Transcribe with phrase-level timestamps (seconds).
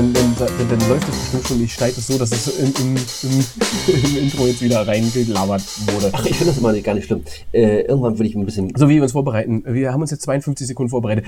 [0.00, 1.62] Dann, dann, dann, dann läuft das bestimmt schon.
[1.62, 5.62] Ich schneide es so, dass es im, im, im, im Intro jetzt wieder reingelabert
[5.92, 6.08] wurde.
[6.14, 7.22] Ach, ich finde das immer gar nicht schlimm.
[7.52, 8.72] Äh, irgendwann würde ich ein bisschen.
[8.76, 9.62] So wie wir uns vorbereiten.
[9.66, 11.26] Wir haben uns jetzt 52 Sekunden vorbereitet.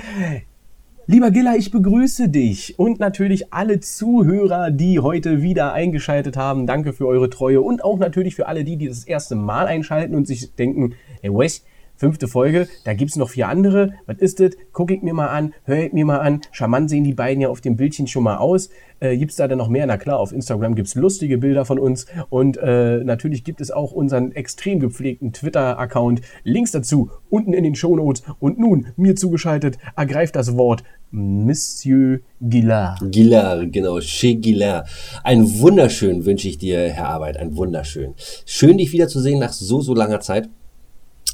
[1.06, 6.66] Lieber Gilla, ich begrüße dich und natürlich alle Zuhörer, die heute wieder eingeschaltet haben.
[6.66, 10.14] Danke für eure Treue und auch natürlich für alle die, die das erste Mal einschalten
[10.14, 11.62] und sich denken, hey Wes,
[12.02, 13.92] fünfte Folge, da gibt's noch vier andere.
[14.06, 14.56] Was ist das?
[14.72, 16.40] Guck ich mir mal an, hör ich mir mal an.
[16.50, 18.70] Charmant sehen die beiden ja auf dem Bildchen schon mal aus.
[18.98, 19.86] Äh, gibt's da denn noch mehr?
[19.86, 23.92] Na klar, auf Instagram gibt's lustige Bilder von uns und äh, natürlich gibt es auch
[23.92, 26.22] unseren extrem gepflegten Twitter-Account.
[26.42, 28.24] Links dazu unten in den Shownotes.
[28.40, 32.98] Und nun, mir zugeschaltet, ergreift das Wort Monsieur Gillard.
[33.12, 34.88] Gillard, genau, Chez Gillard.
[35.22, 38.14] Ein wunderschön wünsche ich dir, Herr Arbeit, ein wunderschön.
[38.44, 40.48] Schön, dich wiederzusehen nach so, so langer Zeit.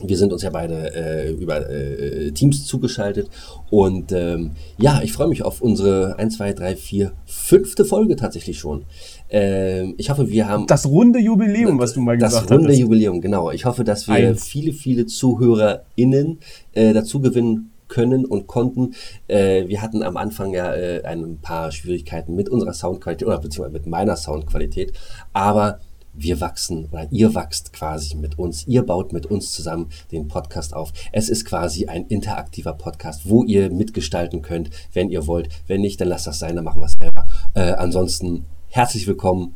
[0.04, 3.28] Wir sind uns ja beide äh, über äh, Teams zugeschaltet.
[3.70, 8.58] Und ähm, ja, ich freue mich auf unsere 1, 2, 3, 4, fünfte Folge tatsächlich
[8.58, 8.84] schon.
[9.30, 10.66] Ähm, ich hoffe, wir haben.
[10.66, 12.44] Das runde Jubiläum, was du mal gesagt hast.
[12.44, 12.80] Das runde hattest.
[12.80, 13.50] Jubiläum, genau.
[13.50, 14.44] Ich hoffe, dass wir Eins.
[14.44, 16.38] viele, viele ZuhörerInnen
[16.72, 18.94] äh, dazu gewinnen können und konnten.
[19.26, 23.72] Äh, wir hatten am Anfang ja äh, ein paar Schwierigkeiten mit unserer Soundqualität oder beziehungsweise
[23.72, 24.92] mit meiner Soundqualität.
[25.32, 25.80] Aber
[26.20, 30.75] wir wachsen oder ihr wachst quasi mit uns, ihr baut mit uns zusammen den Podcast
[30.75, 30.92] auf.
[31.12, 35.48] Es ist quasi ein interaktiver Podcast, wo ihr mitgestalten könnt, wenn ihr wollt.
[35.66, 37.27] Wenn nicht, dann lasst das sein, dann machen wir es selber.
[37.55, 39.55] Äh, ansonsten herzlich willkommen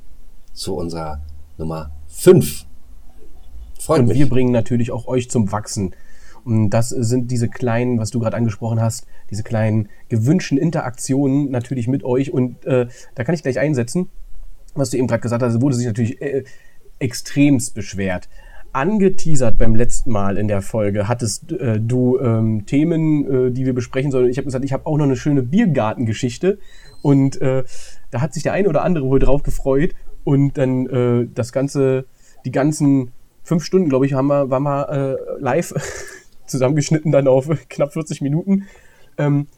[0.53, 1.23] zu unserer
[1.59, 2.67] Nummer 5.
[3.79, 4.19] Freut Und mich.
[4.19, 5.95] wir bringen natürlich auch euch zum Wachsen.
[6.45, 11.89] Und das sind diese kleinen, was du gerade angesprochen hast, diese kleinen gewünschten Interaktionen natürlich
[11.89, 12.33] mit euch.
[12.33, 14.09] Und äh, da kann ich gleich einsetzen
[14.75, 16.45] was du eben gerade gesagt hast, wurde sich natürlich äh,
[16.99, 18.29] extremst beschwert.
[18.73, 23.75] Angeteasert beim letzten Mal in der Folge hattest äh, du ähm, Themen, äh, die wir
[23.75, 24.31] besprechen sollen.
[24.31, 26.59] Ich habe gesagt, ich habe auch noch eine schöne Biergartengeschichte
[27.03, 27.65] und äh,
[28.11, 29.95] da hat sich der eine oder andere wohl drauf gefreut
[30.25, 32.07] und dann äh, das ganze,
[32.47, 33.13] die ganzen
[33.43, 35.75] fünf Stunden, glaube ich, haben wir, waren wir äh, live
[36.47, 38.67] zusammengeschnitten dann auf knapp 40 Minuten.
[39.19, 39.49] Ähm,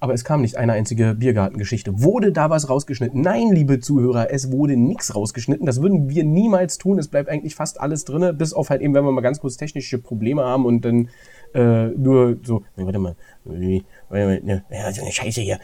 [0.00, 2.02] aber es kam nicht eine einzige Biergartengeschichte.
[2.02, 3.20] Wurde da was rausgeschnitten?
[3.20, 5.66] Nein, liebe Zuhörer, es wurde nichts rausgeschnitten.
[5.66, 6.98] Das würden wir niemals tun.
[6.98, 9.58] Es bleibt eigentlich fast alles drin, bis auf halt eben, wenn wir mal ganz kurz
[9.58, 11.10] technische Probleme haben und dann
[11.52, 15.58] äh, nur so, nee, warte mal, warte mal, ne, ja, so eine Scheiße hier,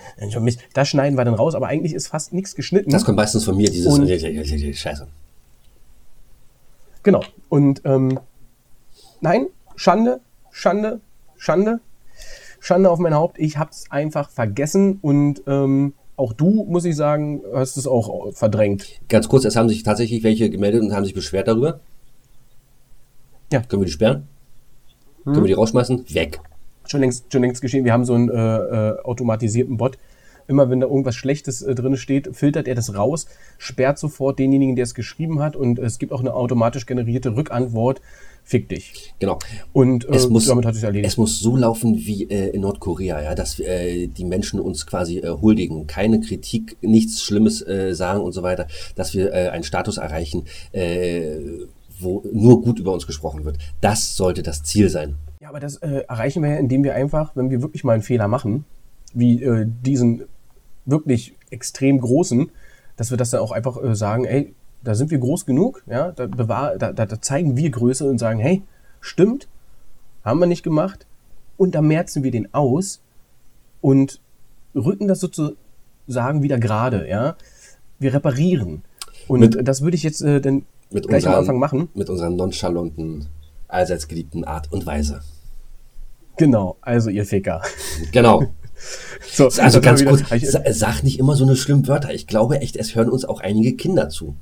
[0.75, 2.91] das schneiden wir dann raus, aber eigentlich ist fast nichts geschnitten.
[2.91, 5.07] Das kommt meistens von mir, dieses und, Scheiße.
[7.03, 7.23] Genau.
[7.49, 8.19] Und ähm,
[9.21, 10.21] nein, Schande,
[10.51, 11.01] Schande,
[11.37, 11.81] Schande.
[12.61, 17.43] Schande auf mein Haupt, ich hab's einfach vergessen und ähm, auch du, muss ich sagen,
[17.53, 19.01] hast es auch verdrängt.
[19.09, 21.81] Ganz kurz, es haben sich tatsächlich welche gemeldet und haben sich beschwert darüber.
[23.53, 23.61] Ja.
[23.61, 24.27] Können wir die sperren?
[25.25, 25.35] Hm.
[25.35, 26.07] Können wir die rausschmeißen?
[26.15, 26.41] Weg.
[26.87, 27.85] Schon längst, schon längst geschehen.
[27.85, 29.99] Wir haben so einen äh, äh, automatisierten Bot.
[30.49, 33.27] Immer wenn da irgendwas Schlechtes äh, drin steht, filtert er das raus,
[33.59, 38.01] sperrt sofort denjenigen, der es geschrieben hat und es gibt auch eine automatisch generierte Rückantwort
[38.47, 39.13] fick dich.
[39.19, 39.39] Genau.
[39.73, 41.09] Und äh, es muss, damit hat sich erledigt.
[41.09, 45.19] Es muss so laufen wie äh, in Nordkorea, ja, dass äh, die Menschen uns quasi
[45.19, 49.65] äh, huldigen, keine Kritik, nichts Schlimmes äh, sagen und so weiter, dass wir äh, einen
[49.65, 51.39] Status erreichen, äh,
[51.99, 53.59] wo nur gut über uns gesprochen wird.
[53.81, 55.17] Das sollte das Ziel sein.
[55.41, 58.03] Ja, aber das äh, erreichen wir ja, indem wir einfach, wenn wir wirklich mal einen
[58.03, 58.65] Fehler machen,
[59.13, 60.23] wie äh, diesen
[60.87, 62.51] wirklich extrem großen,
[62.97, 66.13] dass wir das dann auch einfach äh, sagen, ey, da sind wir groß genug, ja,
[66.13, 68.63] da, bewahr, da, da, da zeigen wir Größe und sagen, hey,
[69.01, 69.49] stimmt,
[70.25, 71.07] haben wir nicht gemacht.
[71.57, 73.01] Und da merzen wir den aus
[73.81, 74.21] und
[74.75, 77.37] rücken das sozusagen wieder gerade, ja.
[77.99, 78.83] Wir reparieren.
[79.27, 81.89] Und mit, das würde ich jetzt äh, dann gleich unseren, am Anfang machen.
[81.95, 83.29] Mit unserer nonchalanten,
[83.69, 85.23] allseits geliebten Art und Weise.
[86.37, 87.63] Genau, also ihr Ficker.
[88.13, 88.45] Genau.
[89.21, 90.23] So, also ganz kurz,
[90.71, 92.13] sag nicht immer so eine schlimmen Wörter.
[92.13, 94.37] Ich glaube echt, es hören uns auch einige Kinder zu.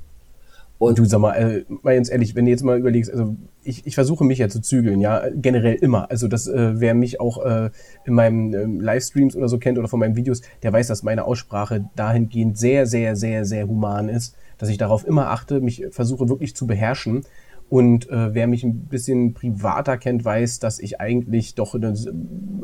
[0.77, 3.87] Und du sag mal, äh, mal ganz ehrlich, wenn du jetzt mal überlegst, also ich,
[3.87, 6.11] ich versuche mich ja zu zügeln, ja, generell immer.
[6.11, 7.69] Also das, äh, wer mich auch äh,
[8.05, 11.23] in meinen ähm, Livestreams oder so kennt oder von meinen Videos, der weiß, dass meine
[11.23, 16.27] Aussprache dahingehend sehr, sehr, sehr, sehr human ist, dass ich darauf immer achte, mich versuche
[16.27, 17.23] wirklich zu beherrschen.
[17.69, 21.95] Und äh, wer mich ein bisschen privater kennt, weiß, dass ich eigentlich doch eine,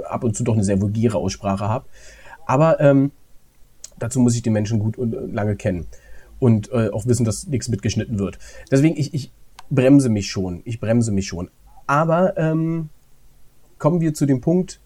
[0.07, 1.85] ab und zu doch eine sehr vulgäre Aussprache habe.
[2.45, 3.11] Aber ähm,
[3.97, 5.87] dazu muss ich die Menschen gut und äh, lange kennen
[6.39, 8.39] und äh, auch wissen, dass nichts mitgeschnitten wird.
[8.69, 9.31] Deswegen, ich, ich
[9.69, 10.61] bremse mich schon.
[10.65, 11.49] Ich bremse mich schon.
[11.87, 12.89] Aber ähm,
[13.77, 14.79] kommen wir zu dem Punkt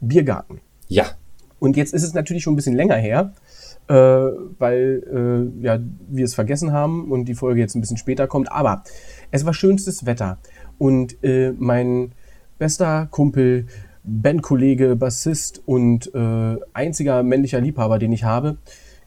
[0.00, 0.60] Biergarten.
[0.86, 1.06] Ja.
[1.58, 3.32] Und jetzt ist es natürlich schon ein bisschen länger her,
[3.88, 8.26] äh, weil äh, ja, wir es vergessen haben und die Folge jetzt ein bisschen später
[8.26, 8.52] kommt.
[8.52, 8.84] Aber
[9.30, 10.38] es war schönstes Wetter.
[10.78, 12.12] Und äh, mein
[12.58, 13.66] bester Kumpel,
[14.04, 18.58] Bandkollege, Bassist und äh, einziger männlicher Liebhaber, den ich habe,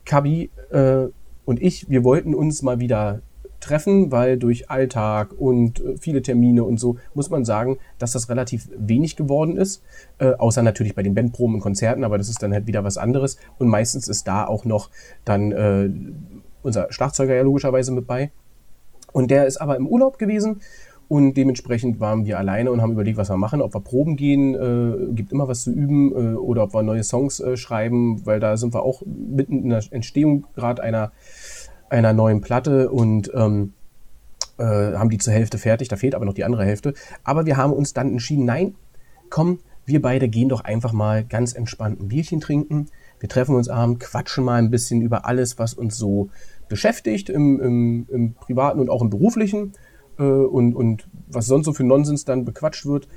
[0.06, 1.08] Kabi äh,
[1.46, 3.22] und ich, wir wollten uns mal wieder
[3.60, 8.30] treffen, weil durch Alltag und äh, viele Termine und so muss man sagen, dass das
[8.30, 9.84] relativ wenig geworden ist.
[10.18, 12.98] Äh, außer natürlich bei den Bandproben und Konzerten, aber das ist dann halt wieder was
[12.98, 13.38] anderes.
[13.58, 14.90] Und meistens ist da auch noch
[15.24, 15.90] dann äh,
[16.64, 18.32] unser Schlagzeuger ja logischerweise mit bei.
[19.12, 20.62] Und der ist aber im Urlaub gewesen
[21.08, 24.56] und dementsprechend waren wir alleine und haben überlegt, was wir machen, ob wir Proben gehen,
[24.56, 28.40] äh, gibt immer was zu üben äh, oder ob wir neue Songs äh, schreiben, weil
[28.40, 31.12] da sind wir auch mitten in der Entstehung gerade einer
[31.92, 33.74] einer neuen Platte und ähm,
[34.58, 35.90] äh, haben die zur Hälfte fertig.
[35.90, 36.94] Da fehlt aber noch die andere Hälfte.
[37.24, 38.76] Aber wir haben uns dann entschieden, nein,
[39.30, 42.88] komm, wir beide gehen doch einfach mal ganz entspannt ein Bierchen trinken.
[43.20, 46.30] Wir treffen uns abend, quatschen mal ein bisschen über alles, was uns so
[46.72, 49.74] beschäftigt im, im, im privaten und auch im beruflichen
[50.18, 53.08] äh, und, und was sonst so für Nonsens dann bequatscht wird.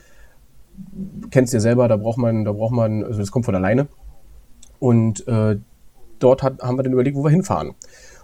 [1.31, 3.87] Kennst ja selber, da braucht man, da braucht man, also das kommt von alleine.
[4.81, 5.56] Und äh,
[6.19, 7.75] dort hat, haben wir dann überlegt, wo wir hinfahren.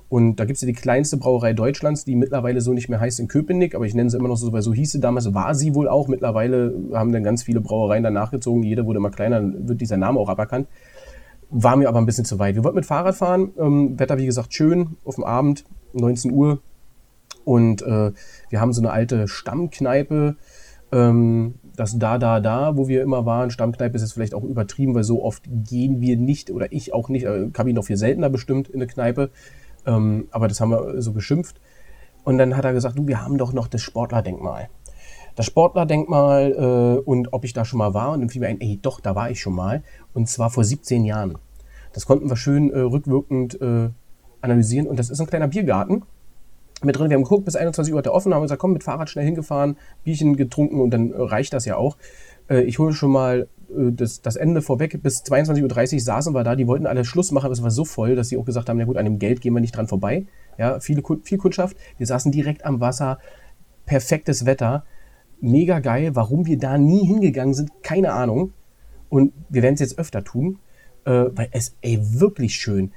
[0.08, 3.20] Und da gibt es ja die kleinste Brauerei Deutschlands, die mittlerweile so nicht mehr heißt
[3.20, 5.54] in Köpenick, aber ich nenne sie immer noch so, weil so hieß sie damals, war
[5.54, 6.08] sie wohl auch.
[6.08, 9.96] Mittlerweile haben dann ganz viele Brauereien danach gezogen, jeder wurde immer kleiner, dann wird dieser
[9.96, 10.66] Name auch aberkannt.
[11.50, 12.54] War mir aber ein bisschen zu weit.
[12.54, 16.60] Wir wollten mit Fahrrad fahren, ähm, Wetter wie gesagt schön, auf dem Abend, 19 Uhr.
[17.44, 18.12] Und äh,
[18.48, 20.36] wir haben so eine alte Stammkneipe,
[20.92, 23.50] ähm, das Da, Da, Da, wo wir immer waren.
[23.50, 27.08] Stammkneipe ist jetzt vielleicht auch übertrieben, weil so oft gehen wir nicht, oder ich auch
[27.08, 29.30] nicht, äh, Kabin noch viel seltener bestimmt in eine Kneipe.
[29.86, 31.60] Ähm, aber das haben wir so geschimpft.
[32.22, 34.68] Und dann hat er gesagt, du, wir haben doch noch das Sportlerdenkmal.
[35.40, 38.12] Das Sportlerdenkmal äh, und ob ich da schon mal war.
[38.12, 39.82] Und dann fiel mir ein, ey, doch, da war ich schon mal.
[40.12, 41.38] Und zwar vor 17 Jahren.
[41.94, 43.88] Das konnten wir schön äh, rückwirkend äh,
[44.42, 44.86] analysieren.
[44.86, 46.02] Und das ist ein kleiner Biergarten
[46.82, 47.08] mit drin.
[47.08, 49.24] Wir haben geguckt, bis 21 Uhr hat er offen, haben gesagt, komm, mit Fahrrad schnell
[49.24, 51.96] hingefahren, Bierchen getrunken und dann reicht das ja auch.
[52.50, 55.02] Äh, ich hole schon mal äh, das, das Ende vorweg.
[55.02, 56.54] Bis 22.30 Uhr saßen wir da.
[56.54, 58.76] Die wollten alle Schluss machen, aber es war so voll, dass sie auch gesagt haben,
[58.76, 60.26] na gut, an dem Geld gehen wir nicht dran vorbei.
[60.58, 61.78] Ja, viele, viel Kundschaft.
[61.96, 63.20] Wir saßen direkt am Wasser.
[63.86, 64.84] Perfektes Wetter.
[65.40, 66.14] Mega geil.
[66.14, 68.52] Warum wir da nie hingegangen sind, keine Ahnung.
[69.08, 70.58] Und wir werden es jetzt öfter tun,
[71.04, 72.92] äh, weil es, ey, wirklich schön.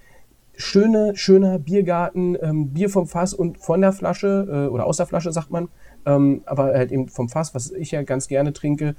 [0.56, 5.08] Schöne, schöner Biergarten, ähm, Bier vom Fass und von der Flasche äh, oder aus der
[5.08, 5.70] Flasche, sagt man.
[6.06, 8.96] Ähm, aber halt eben vom Fass, was ich ja ganz gerne trinke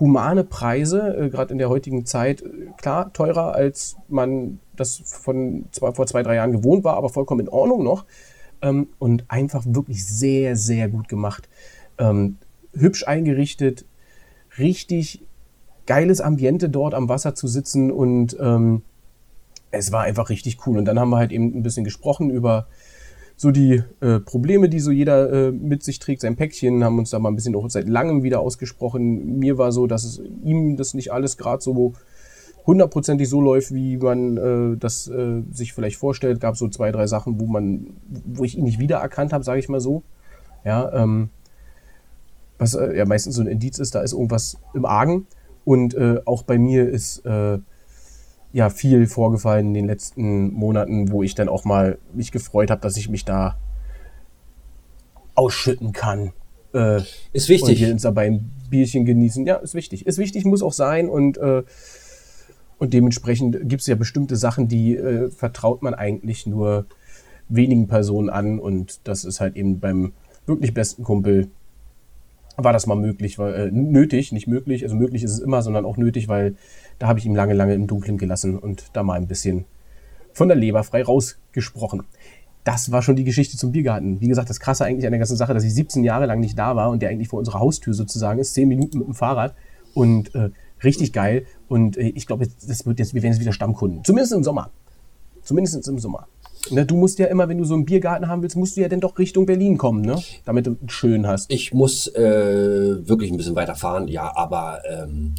[0.00, 2.42] humane Preise, äh, gerade in der heutigen Zeit,
[2.76, 7.40] klar, teurer als man das von zwei, vor zwei, drei Jahren gewohnt war, aber vollkommen
[7.40, 8.04] in Ordnung noch.
[8.60, 11.48] Ähm, und einfach wirklich sehr, sehr gut gemacht.
[11.98, 12.38] Ähm,
[12.72, 13.84] hübsch eingerichtet,
[14.58, 15.22] richtig
[15.86, 18.82] geiles Ambiente dort am Wasser zu sitzen und ähm,
[19.70, 20.78] es war einfach richtig cool.
[20.78, 22.66] Und dann haben wir halt eben ein bisschen gesprochen über
[23.36, 27.10] so die äh, Probleme, die so jeder äh, mit sich trägt, sein Päckchen, haben uns
[27.10, 29.38] da mal ein bisschen auch seit langem wieder ausgesprochen.
[29.38, 31.94] Mir war so, dass es ihm das nicht alles gerade so
[32.66, 36.40] hundertprozentig so läuft, wie man äh, das äh, sich vielleicht vorstellt.
[36.40, 39.68] Gab so zwei, drei Sachen, wo man, wo ich ihn nicht wiedererkannt habe, sage ich
[39.68, 40.02] mal so.
[40.64, 41.30] Ja, ähm,
[42.58, 45.26] was äh, ja meistens so ein Indiz ist, da ist irgendwas im Argen.
[45.64, 47.58] Und äh, auch bei mir ist äh,
[48.52, 52.80] ja viel vorgefallen in den letzten Monaten, wo ich dann auch mal mich gefreut habe,
[52.80, 53.58] dass ich mich da
[55.34, 56.32] ausschütten kann.
[56.74, 57.80] Äh, ist wichtig.
[57.80, 59.46] Und wir uns dabei ein Bierchen genießen.
[59.46, 60.06] Ja, ist wichtig.
[60.06, 61.62] Ist wichtig, muss auch sein und, äh,
[62.78, 66.86] und dementsprechend gibt es ja bestimmte Sachen, die äh, vertraut man eigentlich nur
[67.48, 70.12] wenigen Personen an und das ist halt eben beim
[70.46, 71.48] wirklich besten Kumpel
[72.64, 75.84] war das mal möglich, weil, äh, nötig, nicht möglich, also möglich ist es immer, sondern
[75.84, 76.56] auch nötig, weil
[76.98, 79.64] da habe ich ihm lange, lange im Dunkeln gelassen und da mal ein bisschen
[80.32, 82.02] von der Leber frei rausgesprochen.
[82.64, 84.20] Das war schon die Geschichte zum Biergarten.
[84.20, 86.58] Wie gesagt, das Krasse eigentlich an der ganzen Sache, dass ich 17 Jahre lang nicht
[86.58, 89.54] da war und der eigentlich vor unserer Haustür sozusagen ist, 10 Minuten mit dem Fahrrad
[89.94, 90.50] und äh,
[90.82, 91.46] richtig geil.
[91.68, 94.04] Und äh, ich glaube, das wird jetzt, wir werden jetzt wieder Stammkunden.
[94.04, 94.70] Zumindest im Sommer.
[95.48, 96.26] Zumindest im Sommer.
[96.70, 98.88] Ne, du musst ja immer, wenn du so einen Biergarten haben willst, musst du ja
[98.88, 100.20] dann doch Richtung Berlin kommen, ne?
[100.44, 101.50] Damit du schön hast.
[101.50, 105.36] Ich muss äh, wirklich ein bisschen weiter fahren, ja, aber ähm,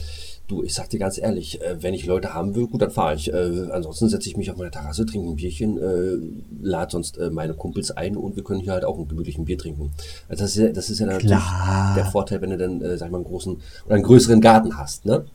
[0.48, 3.14] du, ich sag dir ganz ehrlich, äh, wenn ich Leute haben will, gut, dann fahre
[3.14, 3.32] ich.
[3.32, 6.18] Äh, ansonsten setze ich mich auf meine Terrasse, trinke ein Bierchen, äh,
[6.60, 9.60] lade sonst äh, meine Kumpels ein und wir können hier halt auch ein gemütlichen Bier
[9.60, 9.92] trinken.
[10.28, 11.94] Also das ist ja, das ist ja natürlich Klar.
[11.96, 14.76] der Vorteil, wenn du dann, äh, sag ich mal, einen großen oder einen größeren Garten
[14.76, 15.26] hast, ne?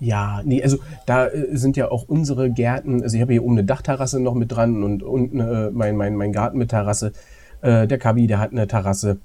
[0.00, 3.58] Ja, nee, also da äh, sind ja auch unsere Gärten, also ich habe hier oben
[3.58, 7.12] eine Dachterrasse noch mit dran und unten äh, mein, mein, mein Garten mit Terrasse.
[7.60, 9.18] Äh, der Kabi, der hat eine Terrasse.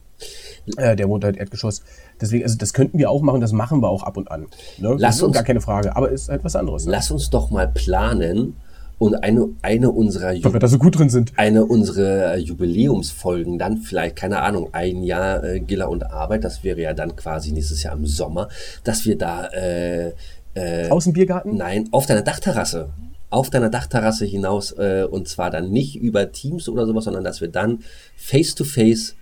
[0.77, 1.84] Äh, der wohnt halt Erdgeschoss.
[2.20, 4.48] Deswegen, also das könnten wir auch machen, das machen wir auch ab und an.
[4.77, 4.96] Ne?
[4.98, 6.86] Lass uns, gar keine Frage, aber ist halt was anderes.
[6.86, 6.91] Ne?
[6.91, 8.55] Lass uns doch mal planen
[8.98, 11.34] und eine, eine unserer Weil wir da so gut drin sind.
[11.36, 16.82] Eine unserer Jubiläumsfolgen dann vielleicht, keine Ahnung, ein Jahr äh, Giller und Arbeit, das wäre
[16.82, 18.48] ja dann quasi nächstes Jahr im Sommer,
[18.84, 20.13] dass wir da äh,
[20.55, 21.55] äh, Aus dem Biergarten?
[21.55, 22.89] Nein, auf deiner Dachterrasse
[23.31, 27.41] auf deiner Dachterrasse hinaus äh, und zwar dann nicht über Teams oder sowas, sondern dass
[27.41, 27.79] wir dann
[28.15, 29.15] face-to-face -face,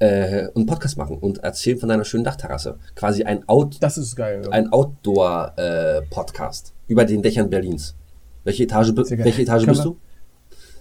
[0.00, 2.78] äh, einen Podcast machen und erzählen von deiner schönen Dachterrasse.
[2.94, 7.94] Quasi ein, Out das ist geil, ein Outdoor-Podcast äh, über den Dächern Berlins.
[8.44, 9.96] Welche Etage, welche Etage bist du?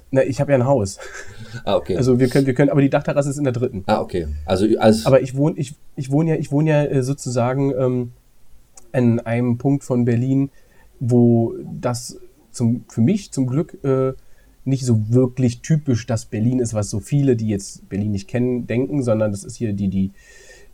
[0.10, 0.98] Na, ich habe ja ein Haus.
[1.66, 1.98] Ah, okay.
[1.98, 3.84] Also wir können, wir können, aber die Dachterrasse ist in der dritten.
[3.86, 4.30] Ah, okay.
[4.46, 8.14] Also als aber ich wohne, ich, ich wohne ja, ich wohne ja äh, sozusagen ähm,
[8.94, 10.50] an einem Punkt von Berlin,
[11.00, 12.20] wo das
[12.52, 14.14] zum, für mich zum Glück äh,
[14.64, 18.68] nicht so wirklich typisch das Berlin ist, was so viele, die jetzt Berlin nicht kennen,
[18.68, 20.12] denken, sondern das ist hier die, die,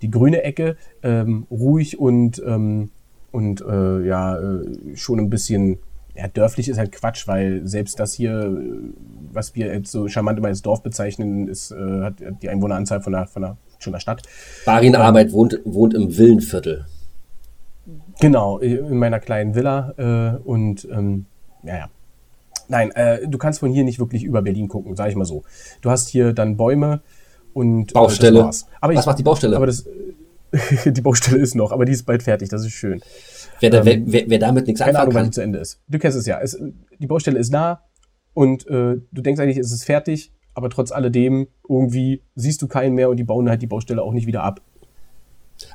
[0.02, 2.90] die grüne Ecke, ähm, ruhig und, ähm,
[3.32, 5.78] und äh, ja, äh, schon ein bisschen
[6.16, 8.58] ja, dörflich ist halt Quatsch, weil selbst das hier,
[9.32, 13.14] was wir jetzt so charmant immer als Dorf bezeichnen, ist, äh, hat die Einwohneranzahl von
[13.14, 14.24] der, von der, schon der Stadt.
[14.66, 16.86] Barin ähm, Arbeit wohnt, wohnt im Villenviertel.
[18.20, 21.26] Genau, in meiner kleinen Villa äh, und ähm,
[21.64, 21.90] ja, ja.
[22.70, 25.44] Nein, äh, du kannst von hier nicht wirklich über Berlin gucken, sage ich mal so.
[25.82, 27.02] Du hast hier dann Bäume
[27.54, 28.50] und äh, Baustelle.
[28.82, 29.56] Aber Was macht die Baustelle?
[29.56, 29.86] Aber das,
[30.86, 33.02] die Baustelle ist noch, aber die ist bald fertig, das ist schön.
[33.60, 35.22] Wer, da, ähm, wer, wer, damit nichts anfangen Ahnung, kann.
[35.22, 35.80] Wann die zu Ende ist.
[35.88, 36.40] Du kennst es ja.
[36.40, 36.58] Es,
[37.00, 37.84] die Baustelle ist da
[38.34, 42.96] und äh, du denkst eigentlich, es ist fertig, aber trotz alledem irgendwie siehst du keinen
[42.96, 44.62] mehr und die bauen halt die Baustelle auch nicht wieder ab.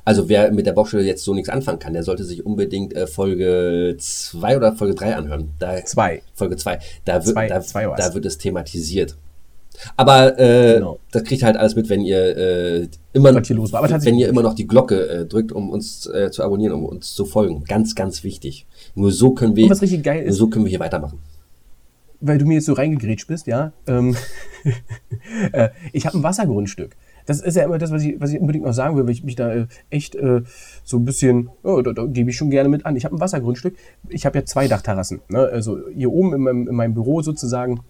[0.04, 3.06] Also wer mit der Baustelle jetzt so nichts anfangen kann, der sollte sich unbedingt äh,
[3.06, 5.50] Folge 2 oder Folge 3 anhören.
[5.58, 6.22] Da, zwei.
[6.34, 6.78] Folge 2.
[7.04, 9.16] Da, wird, zwei, da, zwei da wird es thematisiert.
[9.96, 10.98] Aber äh, genau.
[11.10, 15.08] das kriegt halt alles mit, wenn ihr äh, immer, wenn ihr immer noch die Glocke
[15.08, 17.64] äh, drückt, um uns äh, zu abonnieren, um uns zu folgen.
[17.64, 18.66] Ganz, ganz wichtig.
[18.94, 21.18] Nur so können wir, ist, so können wir hier weitermachen.
[22.20, 23.72] Weil du mir jetzt so reingegrätscht bist, ja.
[23.86, 24.16] Ähm,
[25.52, 26.96] äh, ich habe ein Wassergrundstück.
[27.26, 29.24] Das ist ja immer das, was ich, was ich unbedingt noch sagen will, weil ich
[29.24, 30.42] mich da äh, echt äh,
[30.84, 32.96] so ein bisschen, oh, da, da gebe ich schon gerne mit an.
[32.96, 33.76] Ich habe ein Wassergrundstück.
[34.08, 35.20] Ich habe ja zwei Dachterrassen.
[35.28, 35.40] Ne?
[35.40, 37.80] Also hier oben in meinem, in meinem Büro sozusagen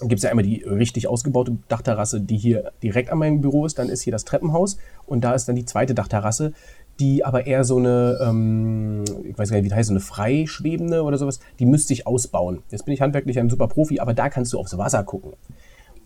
[0.00, 3.78] gibt es ja einmal die richtig ausgebaute Dachterrasse, die hier direkt an meinem Büro ist.
[3.78, 6.52] Dann ist hier das Treppenhaus und da ist dann die zweite Dachterrasse,
[7.00, 10.00] die aber eher so eine, ähm, ich weiß gar nicht, wie das heißt, so eine
[10.00, 12.62] freischwebende oder sowas, die müsste ich ausbauen.
[12.70, 15.32] Jetzt bin ich handwerklich ein super Profi, aber da kannst du aufs Wasser gucken.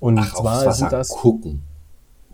[0.00, 1.08] Und Ach, zwar sind das.
[1.08, 1.62] Gucken.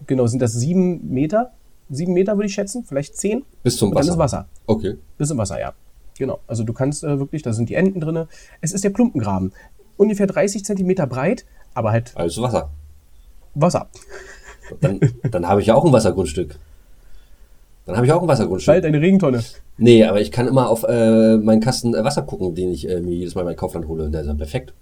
[0.09, 1.53] Genau, sind das sieben Meter.
[1.91, 3.45] Sieben Meter würde ich schätzen, vielleicht zehn.
[3.63, 4.01] Bis zum Wasser.
[4.01, 4.47] Dann ist Wasser.
[4.67, 4.97] Okay.
[5.17, 5.73] Bis zum Wasser, ja.
[6.19, 6.41] Genau.
[6.49, 8.27] Also du kannst äh, wirklich, da sind die Enten drin.
[8.61, 9.53] Es ist der Plumpengraben
[9.97, 12.13] ungefähr 30 Zentimeter breit, aber halt.
[12.17, 12.71] Also Wasser.
[13.55, 13.89] Wasser.
[14.83, 15.01] Dann,
[15.31, 16.59] dann habe ich ja auch ein Wassergrundstück.
[17.87, 18.71] Dann habe ich auch ein Wassergrundstück.
[18.71, 19.43] Bald eine Regentonne.
[19.79, 23.01] Nee, aber ich kann immer auf äh, meinen Kasten äh, Wasser gucken, den ich äh,
[23.01, 24.05] mir jedes Mal bei Kaufland hole.
[24.05, 24.75] Und der ist dann perfekt.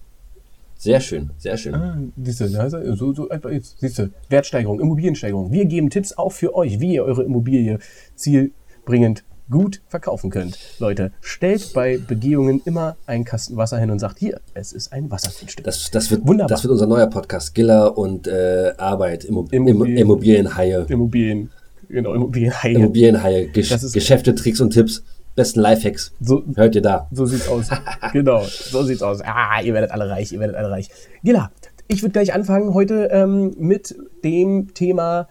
[0.78, 1.74] Sehr schön, sehr schön.
[1.74, 3.76] Ah, siehst du, so, so einfach jetzt.
[3.80, 5.50] Siehst du, Wertsteigerung, Immobiliensteigerung.
[5.50, 7.78] Wir geben Tipps auch für euch, wie ihr eure Immobilie
[8.14, 10.58] zielbringend gut verkaufen könnt.
[10.78, 15.10] Leute, stellt bei Begehungen immer einen Kasten Wasser hin und sagt, hier, es ist ein
[15.10, 15.64] Wassergrundstück.
[15.64, 16.48] Das, das, wird, Wunderbar.
[16.48, 17.54] das wird unser neuer Podcast.
[17.54, 20.86] Giller und äh, Arbeit, Immo Immobilien, Immobilienhaie.
[20.88, 21.50] Immobilien,
[21.88, 22.74] genau, Immobilienhaie.
[22.74, 25.02] Immobilienhaie, Gesch Geschäfte, Tricks und Tipps.
[25.36, 26.12] Besten Lifehacks.
[26.20, 27.08] So, Hört ihr da.
[27.12, 27.68] So sieht's aus.
[28.12, 29.20] genau, so sieht's aus.
[29.22, 30.88] Ah, ihr werdet alle reich, ihr werdet alle reich.
[31.22, 31.52] Gilla,
[31.88, 35.28] ich würde gleich anfangen heute ähm, mit dem Thema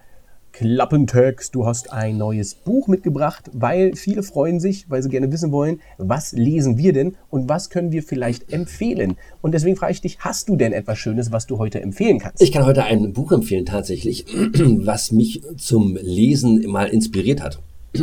[0.54, 5.52] Klappentext, du hast ein neues Buch mitgebracht, weil viele freuen sich, weil sie gerne wissen
[5.52, 9.18] wollen, was lesen wir denn und was können wir vielleicht empfehlen.
[9.42, 12.42] Und deswegen frage ich dich, hast du denn etwas Schönes, was du heute empfehlen kannst?
[12.42, 17.60] Ich kann heute ein Buch empfehlen tatsächlich, was mich zum Lesen mal inspiriert hat.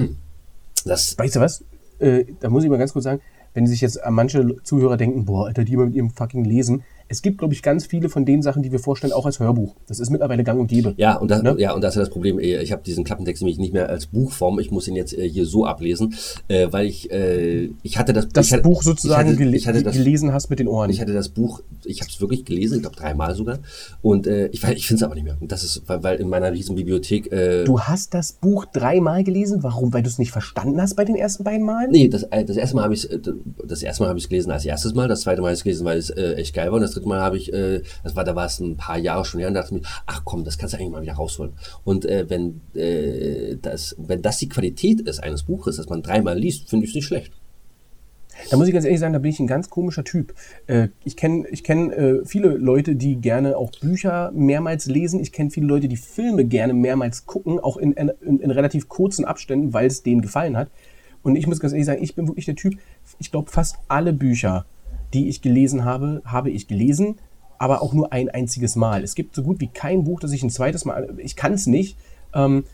[0.84, 1.62] Das weißt du was?
[2.02, 3.20] Äh, da muss ich mal ganz kurz sagen,
[3.54, 6.82] wenn sich jetzt manche Zuhörer denken, boah, Alter, die immer mit ihrem fucking Lesen,
[7.12, 9.74] es gibt, glaube ich, ganz viele von den Sachen, die wir vorstellen, auch als Hörbuch.
[9.86, 10.94] Das ist mittlerweile gang und gäbe.
[10.96, 11.54] Ja, und das, ne?
[11.58, 12.38] ja, und das ist das Problem.
[12.38, 14.58] Äh, ich habe diesen Klappentext nämlich nicht mehr als Buchform.
[14.58, 16.14] Ich muss ihn jetzt äh, hier so ablesen,
[16.48, 17.10] äh, weil ich,
[17.82, 20.58] ich hatte das, das hatte, Buch sozusagen ich hatte, ich hatte das, gelesen hast mit
[20.58, 20.88] den Ohren.
[20.88, 23.58] Ich hatte das Buch, ich habe es wirklich gelesen, ich glaube dreimal sogar.
[24.00, 25.36] Und äh, ich, ich finde es aber nicht mehr.
[25.38, 27.30] Und das ist, weil, weil in meiner riesen Bibliothek.
[27.30, 29.62] Äh, du hast das Buch dreimal gelesen?
[29.62, 29.92] Warum?
[29.92, 31.90] Weil du es nicht verstanden hast bei den ersten beiden Malen?
[31.90, 33.06] Nee, das, das erste Mal habe ich
[33.64, 35.60] das erste Mal habe ich es gelesen als erstes Mal, das zweite Mal habe ich
[35.60, 36.76] es gelesen, weil es äh, echt geil war.
[36.76, 39.24] Und das dritte Mal habe ich äh, das war, da war es ein paar Jahre
[39.24, 41.52] schon her und dachte mir, ach komm, das kannst du eigentlich mal wieder rausholen.
[41.84, 46.38] Und äh, wenn, äh, das, wenn das die Qualität ist eines Buches, dass man dreimal
[46.38, 47.32] liest, finde ich es nicht schlecht.
[48.50, 50.34] Da muss ich ganz ehrlich sagen, da bin ich ein ganz komischer Typ.
[50.66, 55.20] Äh, ich kenne ich kenn, äh, viele Leute, die gerne auch Bücher mehrmals lesen.
[55.20, 59.24] Ich kenne viele Leute, die Filme gerne mehrmals gucken, auch in, in, in relativ kurzen
[59.24, 60.70] Abständen, weil es denen gefallen hat.
[61.22, 62.74] Und ich muss ganz ehrlich sagen, ich bin wirklich der Typ,
[63.18, 64.66] ich glaube, fast alle Bücher,
[65.12, 67.16] die ich gelesen habe, habe ich gelesen,
[67.58, 69.04] aber auch nur ein einziges Mal.
[69.04, 71.66] Es gibt so gut wie kein Buch, das ich ein zweites Mal, ich kann es
[71.66, 71.96] nicht.
[72.34, 72.64] Ähm,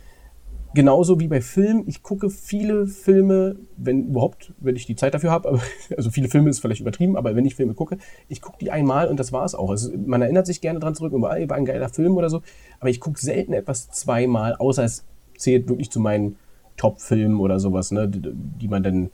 [0.74, 1.84] genauso wie bei Filmen.
[1.86, 5.60] Ich gucke viele Filme, wenn überhaupt, wenn ich die Zeit dafür habe.
[5.96, 9.08] Also viele Filme ist vielleicht übertrieben, aber wenn ich Filme gucke, ich gucke die einmal
[9.08, 9.70] und das war es auch.
[9.70, 12.42] Also man erinnert sich gerne dran zurück, war ein geiler Film oder so.
[12.80, 15.04] Aber ich gucke selten etwas zweimal, außer es
[15.36, 16.36] zählt wirklich zu meinen
[16.76, 19.10] Top-Filmen oder sowas, ne, die, die, man dann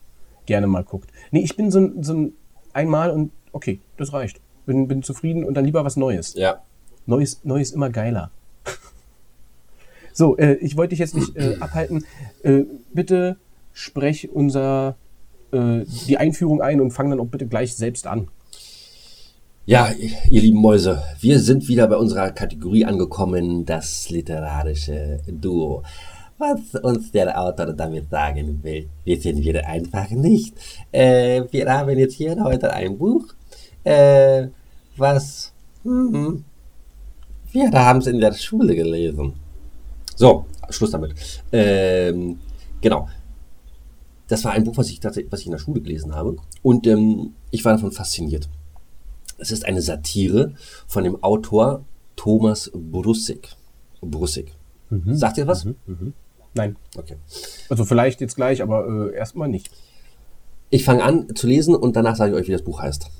[0.47, 1.11] gerne mal guckt.
[1.31, 2.33] Nee, ich bin so ein, so ein
[2.75, 4.41] einmal und okay, das reicht.
[4.67, 6.35] Bin, bin zufrieden und dann lieber was Neues.
[6.35, 6.63] Ja.
[7.07, 8.31] Neues, Neues immer geiler.
[10.17, 12.05] So, äh, ich wollte dich jetzt nicht äh, abhalten.
[12.45, 12.63] Äh,
[12.93, 13.37] bitte
[13.73, 14.95] sprech unser
[15.51, 18.29] äh, die Einführung ein und fang dann auch bitte gleich selbst an.
[19.67, 19.91] Ja,
[20.29, 25.83] ihr lieben Mäuse, wir sind wieder bei unserer Kategorie angekommen, das literarische Duo.
[26.39, 30.55] Was uns der Autor damit sagen will, wissen wir einfach nicht.
[30.91, 33.27] Äh, wir haben jetzt hier heute ein Buch,
[33.85, 34.49] äh,
[34.97, 35.53] was
[35.85, 36.45] hm,
[37.53, 39.35] wir haben es in der Schule gelesen.
[40.17, 41.15] So, Schluss damit.
[41.53, 42.41] Ähm,
[42.81, 43.09] genau.
[44.27, 46.37] Das war ein Buch, was ich, was ich in der Schule gelesen habe.
[46.63, 48.49] Und ähm, ich war davon fasziniert.
[49.39, 50.55] Es ist eine Satire
[50.87, 51.85] von dem Autor
[52.17, 53.51] Thomas Brussig.
[54.01, 54.53] Brussig.
[54.91, 55.15] Mhm.
[55.15, 55.65] Sagt ihr was?
[55.65, 55.77] Mhm.
[55.87, 56.13] Mhm.
[56.55, 56.77] Nein.
[56.97, 57.17] Okay.
[57.69, 59.71] Also vielleicht jetzt gleich, aber äh, erstmal nicht.
[60.71, 63.11] Ich fange an zu lesen und danach sage ich euch, wie das Buch heißt.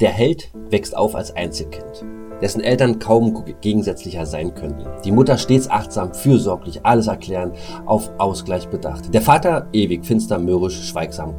[0.00, 2.04] Der Held wächst auf als Einzelkind
[2.42, 4.84] dessen Eltern kaum gegensätzlicher sein könnten.
[5.04, 7.52] Die Mutter stets achtsam, fürsorglich, alles erklären,
[7.86, 9.14] auf Ausgleich bedacht.
[9.14, 11.34] Der Vater ewig finster, mürrisch, schweigsam,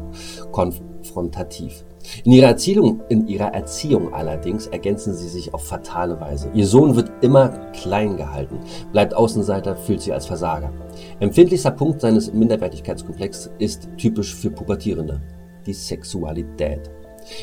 [0.51, 1.83] konfrontativ.
[2.23, 6.49] In ihrer, Erziehung, in ihrer Erziehung allerdings ergänzen sie sich auf fatale Weise.
[6.53, 8.59] Ihr Sohn wird immer klein gehalten,
[8.91, 10.71] bleibt Außenseiter, fühlt sich als Versager.
[11.19, 15.21] Empfindlichster Punkt seines Minderwertigkeitskomplexes ist typisch für Pubertierende,
[15.65, 16.91] die Sexualität.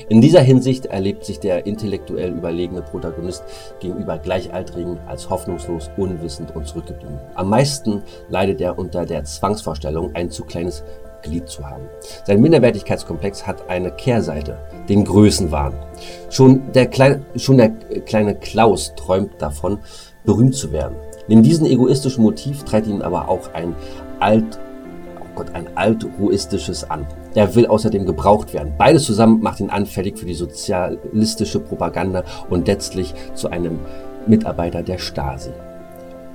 [0.08, 3.44] In dieser Hinsicht erlebt sich der intellektuell überlegene Protagonist
[3.80, 7.18] gegenüber Gleichaltrigen als hoffnungslos, unwissend und zurückgeblieben.
[7.34, 10.84] Am meisten leidet er unter der Zwangsvorstellung, ein zu kleines
[11.22, 11.84] Glied zu haben.
[12.26, 15.74] Sein Minderwertigkeitskomplex hat eine Kehrseite, den Größenwahn.
[16.30, 19.78] Schon der, kleine, schon der kleine Klaus träumt davon,
[20.24, 20.96] berühmt zu werden.
[21.28, 23.74] Neben diesem egoistischen Motiv treibt ihn aber auch ein
[24.18, 24.58] alt
[25.40, 27.06] Gott, ein altruistisches an.
[27.34, 28.74] Er will außerdem gebraucht werden.
[28.76, 33.78] Beides zusammen macht ihn anfällig für die sozialistische Propaganda und letztlich zu einem
[34.26, 35.52] Mitarbeiter der Stasi,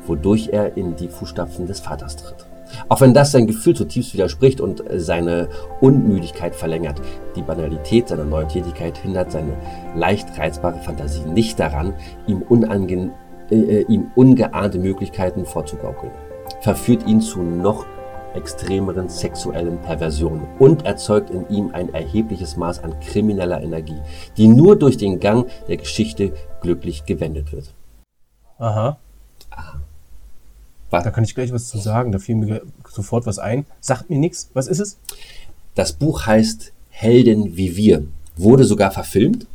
[0.08, 2.45] wodurch er in die Fußstapfen des Vaters tritt.
[2.90, 5.50] Auch wenn das sein Gefühl zutiefst widerspricht und seine
[5.82, 7.02] Unmüdigkeit verlängert,
[7.36, 9.54] die Banalität seiner neuen Tätigkeit hindert seine
[9.96, 11.94] leicht reizbare Fantasie nicht daran,
[12.28, 13.12] ihm, unange
[13.52, 16.12] äh, ihm ungeahnte Möglichkeiten vorzugaukeln.
[16.62, 17.86] Verführt ihn zu noch
[18.36, 24.00] extremeren sexuellen Perversionen und erzeugt in ihm ein erhebliches Maß an krimineller Energie,
[24.38, 27.74] die nur durch den Gang der Geschichte glücklich gewendet wird.
[28.58, 28.98] Aha.
[29.52, 29.80] Aha.
[30.90, 31.04] Was?
[31.04, 33.66] Da kann ich gleich was zu sagen, da fiel mir sofort was ein.
[33.82, 34.50] Sagt mir nichts.
[34.54, 34.98] Was ist es?
[35.74, 38.06] Das Buch heißt Helden wie wir.
[38.38, 39.48] Wurde sogar verfilmt.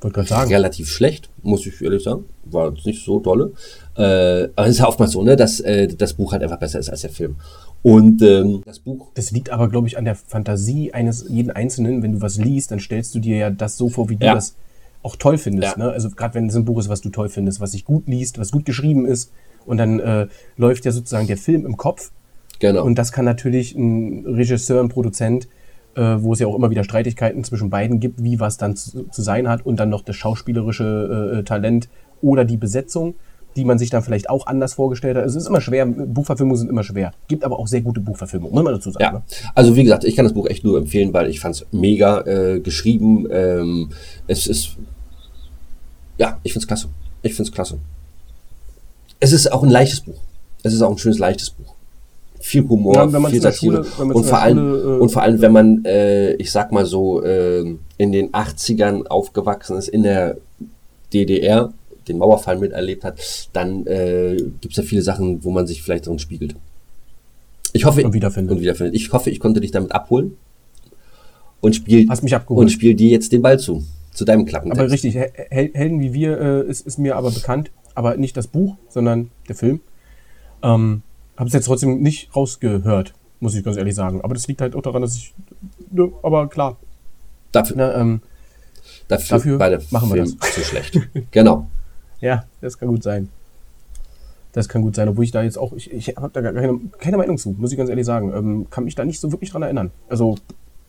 [0.00, 0.52] Wollte gerade sagen.
[0.52, 2.24] Relativ schlecht, muss ich ehrlich sagen.
[2.44, 3.52] War jetzt nicht so tolle.
[3.96, 6.78] Äh, aber es ist ja oftmals so, ne, dass äh, das Buch halt einfach besser
[6.78, 7.36] ist als der Film.
[7.82, 9.08] Und ähm, das Buch.
[9.14, 12.02] Das liegt aber, glaube ich, an der Fantasie eines jeden Einzelnen.
[12.02, 14.34] Wenn du was liest, dann stellst du dir ja das so vor, wie du ja.
[14.34, 14.54] das
[15.02, 15.76] auch toll findest.
[15.76, 15.84] Ja.
[15.84, 15.90] Ne?
[15.90, 18.38] Also gerade wenn es ein Buch ist, was du toll findest, was sich gut liest,
[18.38, 19.30] was gut geschrieben ist.
[19.68, 20.26] Und dann äh,
[20.56, 22.10] läuft ja sozusagen der Film im Kopf.
[22.58, 22.84] Genau.
[22.84, 25.48] Und das kann natürlich ein Regisseur, ein Produzent,
[25.94, 29.04] äh, wo es ja auch immer wieder Streitigkeiten zwischen beiden gibt, wie was dann zu,
[29.04, 31.88] zu sein hat und dann noch das schauspielerische äh, Talent
[32.20, 33.14] oder die Besetzung
[33.58, 35.26] die man sich dann vielleicht auch anders vorgestellt hat.
[35.26, 37.12] Es ist immer schwer, Buchverfilmungen sind immer schwer.
[37.26, 39.04] Gibt aber auch sehr gute Buchverfilmungen, muss man dazu sagen.
[39.04, 39.12] Ja.
[39.12, 39.22] Ne?
[39.54, 42.20] Also wie gesagt, ich kann das Buch echt nur empfehlen, weil ich fand es mega
[42.20, 43.26] äh, geschrieben.
[43.30, 43.90] Ähm,
[44.28, 44.76] es ist,
[46.18, 46.88] ja, ich finde es klasse.
[47.22, 47.78] Ich finde es klasse.
[49.20, 50.20] Es ist auch ein leichtes Buch.
[50.62, 51.74] Es ist auch ein schönes, leichtes Buch.
[52.40, 53.84] Viel Humor, ja, viel Satire.
[53.98, 57.22] und, vor allem, Schule, äh, und vor allem, wenn man, äh, ich sag mal so,
[57.22, 60.36] äh, in den 80ern aufgewachsen ist, in der
[61.12, 61.72] DDR,
[62.06, 63.18] den Mauerfall miterlebt hat,
[63.52, 66.54] dann äh, gibt es ja viele Sachen, wo man sich vielleicht drin spiegelt.
[67.72, 68.52] Ich hoffe, und wiederfindet.
[68.52, 68.94] und wiederfindet.
[68.94, 70.36] Ich hoffe, ich konnte dich damit abholen
[71.60, 72.64] und spiel, Hast mich abgeholt.
[72.64, 73.82] und spiel dir jetzt den Ball zu,
[74.14, 74.80] zu deinem Klappentext.
[74.80, 78.76] Aber richtig, Helden wie wir äh, ist, ist mir aber bekannt, aber nicht das Buch,
[78.88, 79.80] sondern der Film.
[80.62, 81.02] Ähm,
[81.36, 84.20] Habe es jetzt trotzdem nicht rausgehört, muss ich ganz ehrlich sagen.
[84.22, 85.34] Aber das liegt halt auch daran, dass ich,
[85.90, 86.76] ne, aber klar.
[87.50, 88.22] Dafür, Na, ähm,
[89.08, 90.50] dafür, dafür beide machen wir Film das.
[90.54, 90.96] zu schlecht.
[91.32, 91.68] genau.
[92.20, 93.30] Ja, das kann gut sein.
[94.52, 96.78] Das kann gut sein, obwohl ich da jetzt auch, ich, ich habe da gar keine,
[96.98, 98.32] keine Meinung zu, muss ich ganz ehrlich sagen.
[98.32, 99.90] Ähm, kann mich da nicht so wirklich dran erinnern.
[100.08, 100.36] Also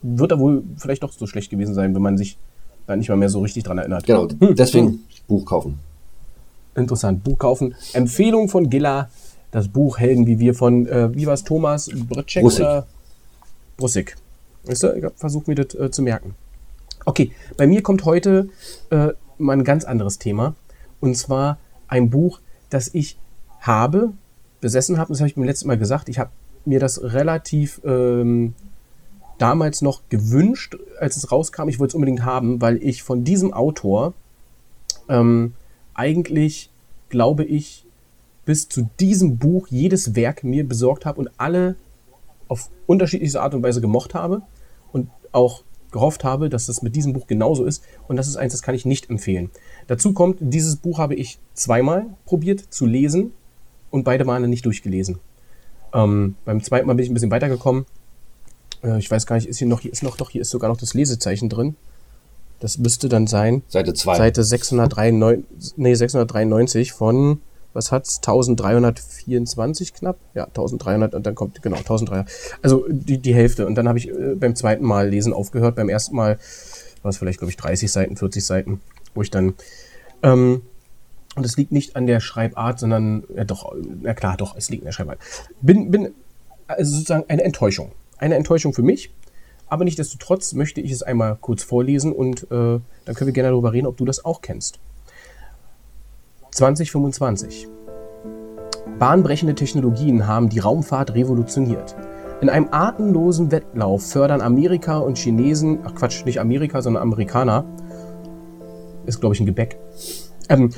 [0.02, 2.38] wird da wohl vielleicht doch so schlecht gewesen sein, wenn man sich
[2.86, 4.06] da nicht mal mehr so richtig dran erinnert.
[4.06, 5.00] Genau, deswegen hm.
[5.26, 5.80] Buch kaufen.
[6.74, 7.74] Interessant, Buch kaufen.
[7.92, 9.10] Empfehlung von Gilla,
[9.50, 12.60] das Buch Helden wie wir von, äh, wie war es, Thomas Britschek Brussig.
[12.60, 12.86] oder
[13.76, 14.16] Brussig.
[14.64, 16.34] Weißt du, ich habe versucht, mir das äh, zu merken.
[17.04, 18.48] Okay, bei mir kommt heute
[18.90, 20.54] äh, mal ein ganz anderes Thema.
[21.00, 23.18] Und zwar ein Buch, das ich
[23.60, 24.12] habe,
[24.60, 25.08] besessen habe.
[25.12, 26.08] Das habe ich beim letzten Mal gesagt.
[26.08, 26.30] Ich habe
[26.64, 28.54] mir das relativ ähm,
[29.38, 31.68] damals noch gewünscht, als es rauskam.
[31.68, 34.12] Ich wollte es unbedingt haben, weil ich von diesem Autor
[35.08, 35.54] ähm,
[35.94, 36.70] eigentlich,
[37.08, 37.84] glaube ich,
[38.44, 41.76] bis zu diesem Buch jedes Werk mir besorgt habe und alle
[42.48, 44.42] auf unterschiedlichste Art und Weise gemocht habe
[44.92, 47.84] und auch gehofft habe, dass das mit diesem Buch genauso ist.
[48.08, 49.50] Und das ist eins, das kann ich nicht empfehlen.
[49.86, 53.32] Dazu kommt, dieses Buch habe ich zweimal probiert zu lesen
[53.90, 55.18] und beide Male nicht durchgelesen.
[55.92, 57.86] Ähm, beim zweiten Mal bin ich ein bisschen weitergekommen.
[58.82, 60.70] Äh, ich weiß gar nicht, ist hier noch, hier ist noch, doch, hier ist sogar
[60.70, 61.76] noch das Lesezeichen drin.
[62.60, 63.62] Das müsste dann sein.
[63.68, 64.16] Seite 2.
[64.16, 67.40] Seite 693, nee, 693 von,
[67.72, 68.18] was hat's?
[68.18, 70.18] 1324 knapp?
[70.34, 72.30] Ja, 1300 und dann kommt, genau, 1300.
[72.62, 73.66] Also die, die Hälfte.
[73.66, 75.76] Und dann habe ich äh, beim zweiten Mal lesen aufgehört.
[75.76, 76.38] Beim ersten Mal
[77.02, 78.80] war es vielleicht, glaube ich, 30 Seiten, 40 Seiten,
[79.14, 79.54] wo ich dann,
[80.22, 80.60] ähm,
[81.36, 84.82] und es liegt nicht an der Schreibart, sondern, ja doch, na klar, doch, es liegt
[84.82, 85.18] an der Schreibart.
[85.62, 86.10] Bin, bin,
[86.66, 87.92] also sozusagen eine Enttäuschung.
[88.18, 89.10] Eine Enttäuschung für mich,
[89.70, 93.72] aber nichtsdestotrotz möchte ich es einmal kurz vorlesen und äh, dann können wir gerne darüber
[93.72, 94.80] reden, ob du das auch kennst.
[96.50, 97.68] 2025.
[98.98, 101.96] Bahnbrechende Technologien haben die Raumfahrt revolutioniert.
[102.40, 107.64] In einem atemlosen Wettlauf fördern Amerika und Chinesen, ach Quatsch, nicht Amerika, sondern Amerikaner,
[109.06, 109.78] ist glaube ich ein Gebäck,
[110.48, 110.70] ähm,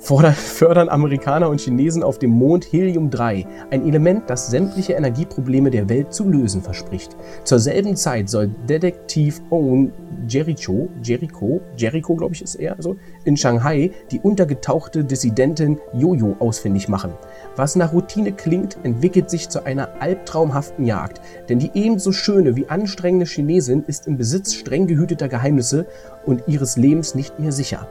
[0.32, 6.12] fördern Amerikaner und Chinesen auf dem Mond Helium-3, ein Element, das sämtliche Energieprobleme der Welt
[6.12, 7.16] zu lösen verspricht.
[7.44, 9.92] Zur selben Zeit soll Detektiv Owen
[10.26, 16.88] Jericho, Jericho, Jericho glaube ich ist er, also, in Shanghai die untergetauchte Dissidentin Jojo ausfindig
[16.88, 17.12] machen.
[17.56, 22.68] Was nach Routine klingt, entwickelt sich zu einer albtraumhaften Jagd, denn die ebenso schöne wie
[22.68, 25.86] anstrengende Chinesin ist im Besitz streng gehüteter Geheimnisse
[26.24, 27.86] und ihres Lebens nicht mehr sicher.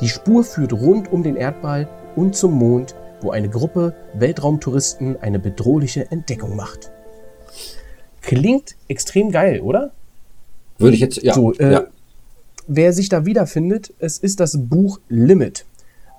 [0.00, 5.38] Die Spur führt rund um den Erdball und zum Mond, wo eine Gruppe Weltraumtouristen eine
[5.38, 6.90] bedrohliche Entdeckung macht.
[8.20, 9.92] Klingt extrem geil, oder?
[10.78, 11.34] Würde ich jetzt, ja.
[11.34, 11.84] So, äh, ja.
[12.66, 15.66] Wer sich da wiederfindet, es ist das Buch Limit.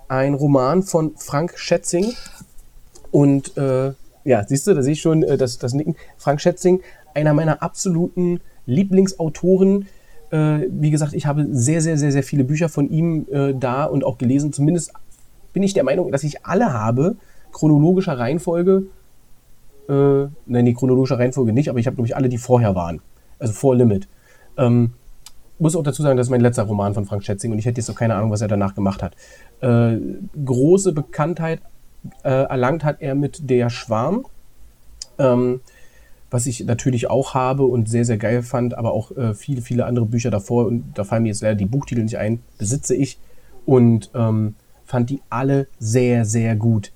[0.07, 2.13] Ein Roman von Frank Schätzing.
[3.11, 5.95] Und äh, ja, siehst du, da sehe ich schon äh, das, das Nicken.
[6.17, 6.81] Frank Schätzing,
[7.13, 9.88] einer meiner absoluten Lieblingsautoren.
[10.35, 13.85] Äh, wie gesagt, ich habe sehr, sehr, sehr, sehr viele Bücher von ihm äh, da
[13.85, 14.51] und auch gelesen.
[14.51, 14.91] Zumindest
[15.53, 17.15] bin ich der Meinung, dass ich alle habe,
[17.53, 18.83] chronologischer Reihenfolge.
[19.87, 23.01] Äh, nein, die chronologische Reihenfolge nicht, aber ich habe, glaube ich, alle, die vorher waren.
[23.39, 24.09] Also vor Limit.
[24.57, 24.91] Ähm,
[25.57, 27.79] muss auch dazu sagen, das ist mein letzter Roman von Frank Schätzing und ich hätte
[27.79, 29.15] jetzt auch keine Ahnung, was er danach gemacht hat.
[29.61, 29.99] Äh,
[30.43, 31.61] große Bekanntheit
[32.23, 34.25] äh, erlangt hat er mit Der Schwarm,
[35.17, 35.61] ähm,
[36.31, 39.85] was ich natürlich auch habe und sehr, sehr geil fand, aber auch äh, viele, viele
[39.85, 43.19] andere Bücher davor und da fallen mir jetzt leider die Buchtitel nicht ein, besitze ich
[43.65, 46.91] und ähm, fand die alle sehr, sehr gut.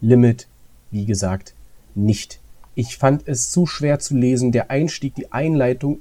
[0.00, 0.48] Limit,
[0.90, 1.54] wie gesagt,
[1.94, 2.40] nicht.
[2.74, 4.52] Ich fand es zu schwer zu lesen.
[4.52, 6.00] Der Einstieg, die Einleitung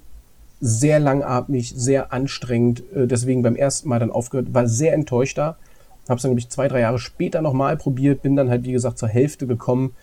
[0.59, 2.83] sehr langatmig, sehr anstrengend.
[2.95, 5.57] Äh, deswegen beim ersten Mal dann aufgehört, war sehr enttäuscht da.
[6.09, 8.71] Habe es dann, glaube ich, zwei, drei Jahre später nochmal probiert, bin dann halt, wie
[8.71, 9.93] gesagt, zur Hälfte gekommen.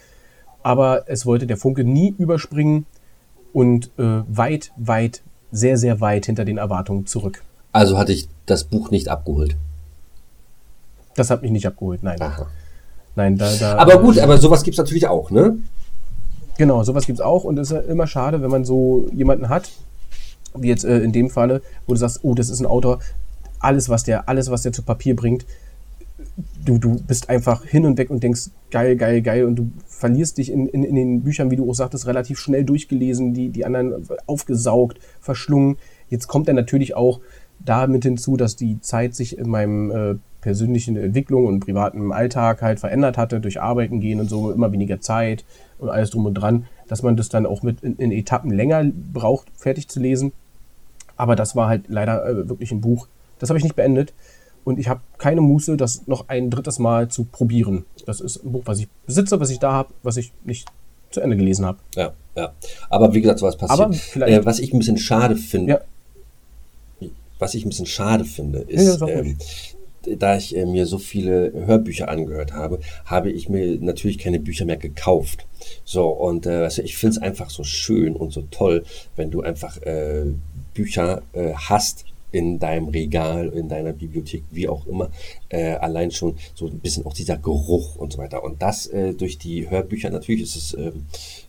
[0.62, 2.86] Aber es wollte der Funke nie überspringen
[3.52, 7.42] und äh, weit, weit, sehr, sehr weit hinter den Erwartungen zurück.
[7.72, 9.56] Also hatte ich das Buch nicht abgeholt.
[11.14, 12.20] Das hat mich nicht abgeholt, nein.
[12.20, 12.46] Aha.
[13.16, 15.58] Nein, da, da, Aber gut, aber sowas gibt es natürlich auch, ne?
[16.58, 19.48] Genau, sowas gibt es auch und es ist ja immer schade, wenn man so jemanden
[19.48, 19.70] hat,
[20.54, 23.00] wie jetzt äh, in dem Falle, wo du sagst, oh, das ist ein Autor,
[23.58, 25.44] alles, was der, alles, was der zu Papier bringt,
[26.64, 30.38] du, du bist einfach hin und weg und denkst, geil, geil, geil, und du verlierst
[30.38, 33.64] dich in, in, in den Büchern, wie du auch sagtest, relativ schnell durchgelesen, die, die
[33.64, 35.76] anderen aufgesaugt, verschlungen.
[36.08, 37.20] Jetzt kommt er natürlich auch
[37.64, 42.80] damit hinzu, dass die Zeit sich in meinem äh, persönlichen Entwicklung und privaten Alltag halt
[42.80, 45.44] verändert hatte, durch Arbeiten gehen und so, immer weniger Zeit
[45.78, 48.84] und alles drum und dran, dass man das dann auch mit in, in Etappen länger
[49.12, 50.32] braucht, fertig zu lesen.
[51.16, 54.14] Aber das war halt leider äh, wirklich ein Buch, das habe ich nicht beendet.
[54.64, 57.84] Und ich habe keine Muße, das noch ein drittes Mal zu probieren.
[58.06, 60.66] Das ist ein Buch, was ich besitze, was ich da habe, was ich nicht
[61.10, 61.78] zu Ende gelesen habe.
[61.96, 62.52] Ja, ja.
[62.88, 64.16] Aber wie gesagt, sowas passiert.
[64.16, 65.72] Äh, was ich ein bisschen schade finde,
[67.00, 67.08] Ja.
[67.38, 69.36] was ich ein bisschen schade finde, Ja, ist, sag ähm,
[70.18, 74.64] da ich äh, mir so viele Hörbücher angehört habe, habe ich mir natürlich keine Bücher
[74.64, 75.46] mehr gekauft.
[75.84, 78.84] So, und äh, du, ich finde es einfach so schön und so toll,
[79.16, 80.24] wenn du einfach äh,
[80.74, 85.10] Bücher äh, hast, in deinem Regal, in deiner Bibliothek, wie auch immer,
[85.48, 88.44] äh, allein schon so ein bisschen auch dieser Geruch und so weiter.
[88.44, 90.92] Und das äh, durch die Hörbücher, natürlich ist es, äh,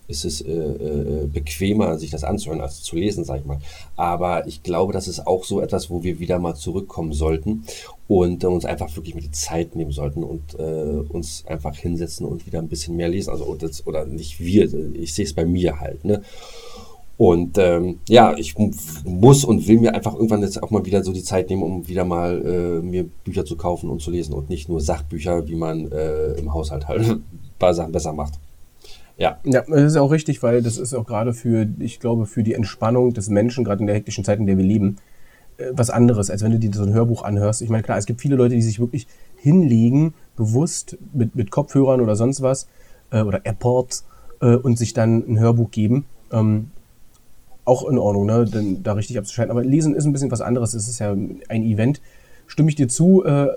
[0.08, 3.58] ist es äh, äh, bequemer, sich das anzuhören, als zu lesen, sag ich mal.
[3.96, 7.64] Aber ich glaube, das ist auch so etwas, wo wir wieder mal zurückkommen sollten
[8.08, 10.62] und uns einfach wirklich mit die Zeit nehmen sollten und äh,
[11.08, 13.30] uns einfach hinsetzen und wieder ein bisschen mehr lesen.
[13.30, 16.22] Also, oder nicht wir, ich sehe es bei mir halt, ne?
[17.16, 18.56] Und ähm, ja, ich
[19.04, 21.86] muss und will mir einfach irgendwann jetzt auch mal wieder so die Zeit nehmen, um
[21.86, 25.54] wieder mal äh, mir Bücher zu kaufen und zu lesen und nicht nur Sachbücher, wie
[25.54, 27.24] man äh, im Haushalt halt ein
[27.58, 28.40] paar Sachen besser macht.
[29.18, 29.38] Ja.
[29.44, 32.54] Ja, das ist auch richtig, weil das ist auch gerade für, ich glaube, für die
[32.54, 34.96] Entspannung des Menschen, gerade in der hektischen Zeit, in der wir leben,
[35.58, 37.62] äh, was anderes, als wenn du dir so ein Hörbuch anhörst.
[37.62, 42.00] Ich meine, klar, es gibt viele Leute, die sich wirklich hinlegen, bewusst mit, mit Kopfhörern
[42.00, 42.66] oder sonst was,
[43.10, 44.06] äh, oder AirPods,
[44.40, 46.06] äh, und sich dann ein Hörbuch geben.
[46.32, 46.70] Ähm,
[47.64, 48.44] auch in Ordnung, ne?
[48.44, 49.50] Denn da richtig abzuschalten.
[49.50, 50.74] Aber Lesen ist ein bisschen was anderes.
[50.74, 52.00] Es ist ja ein Event.
[52.46, 53.24] Stimme ich dir zu.
[53.24, 53.48] Äh,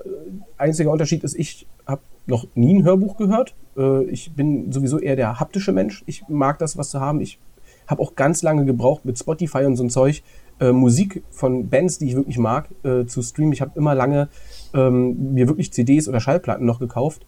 [0.57, 3.55] einziger Unterschied ist, ich habe noch nie ein Hörbuch gehört.
[3.77, 6.03] Äh, ich bin sowieso eher der haptische Mensch.
[6.05, 7.21] Ich mag das, was zu haben.
[7.21, 7.39] Ich
[7.87, 10.23] habe auch ganz lange gebraucht mit Spotify und so ein Zeug.
[10.59, 13.53] Äh, Musik von Bands, die ich wirklich mag, äh, zu streamen.
[13.53, 14.29] Ich habe immer lange
[14.73, 17.25] ähm, mir wirklich CDs oder Schallplatten noch gekauft.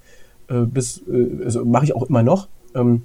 [0.48, 2.48] Äh, bis, äh, also mache ich auch immer noch.
[2.74, 3.04] Ähm,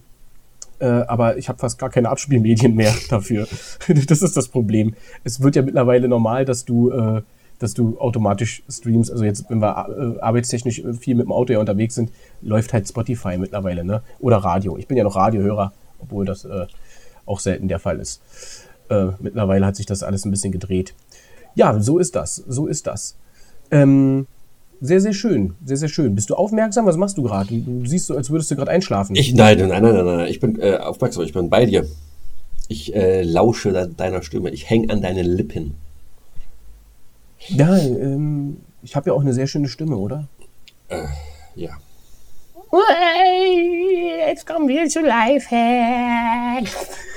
[0.82, 3.46] äh, aber ich habe fast gar keine Abspielmedien mehr dafür.
[4.08, 4.94] das ist das Problem.
[5.22, 7.22] Es wird ja mittlerweile normal, dass du, äh,
[7.60, 9.12] dass du automatisch streamst.
[9.12, 12.88] Also jetzt, wenn wir äh, arbeitstechnisch viel mit dem Auto ja unterwegs sind, läuft halt
[12.88, 14.02] Spotify mittlerweile, ne?
[14.18, 14.76] Oder Radio.
[14.76, 16.66] Ich bin ja noch Radiohörer, obwohl das äh,
[17.26, 18.20] auch selten der Fall ist.
[18.88, 20.94] Äh, mittlerweile hat sich das alles ein bisschen gedreht.
[21.54, 22.34] Ja, so ist das.
[22.34, 23.16] So ist das.
[23.70, 24.26] Ähm,
[24.82, 25.54] sehr, sehr schön.
[25.64, 26.14] Sehr, sehr schön.
[26.16, 26.86] Bist du aufmerksam?
[26.86, 27.56] Was machst du gerade?
[27.56, 29.14] Du, siehst so, als würdest du gerade einschlafen.
[29.14, 30.26] Ich, nein, nein, nein, nein, nein.
[30.28, 31.22] Ich bin äh, aufmerksam.
[31.22, 31.86] Ich bin bei dir.
[32.66, 34.50] Ich äh, lausche deiner Stimme.
[34.50, 35.74] Ich hänge an deinen Lippen.
[37.46, 40.26] Ja, ähm, ich habe ja auch eine sehr schöne Stimme, oder?
[40.88, 41.04] Äh,
[41.54, 41.70] ja
[44.28, 46.64] jetzt kommen wir zu Lifehack.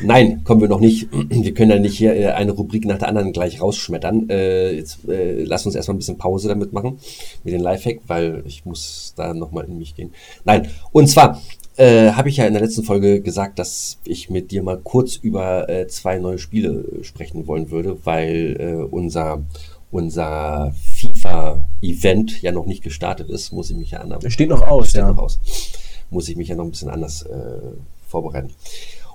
[0.01, 1.07] Nein, kommen wir noch nicht.
[1.11, 4.29] Wir können ja nicht hier äh, eine Rubrik nach der anderen gleich rausschmettern.
[4.29, 6.99] Äh, jetzt äh, lass uns erstmal ein bisschen Pause damit machen
[7.43, 10.13] mit den Lifehack, weil ich muss da nochmal in mich gehen.
[10.43, 11.41] Nein, und zwar
[11.77, 15.15] äh, habe ich ja in der letzten Folge gesagt, dass ich mit dir mal kurz
[15.15, 19.43] über äh, zwei neue Spiele sprechen wollen würde, weil äh, unser
[19.95, 24.31] unser FIFA-Event ja noch nicht gestartet ist, muss ich mich ja anders.
[24.31, 25.11] Steht noch aus, steht ja.
[25.11, 25.39] noch aus.
[26.09, 27.61] Muss ich mich ja noch ein bisschen anders äh,
[28.07, 28.51] vorbereiten.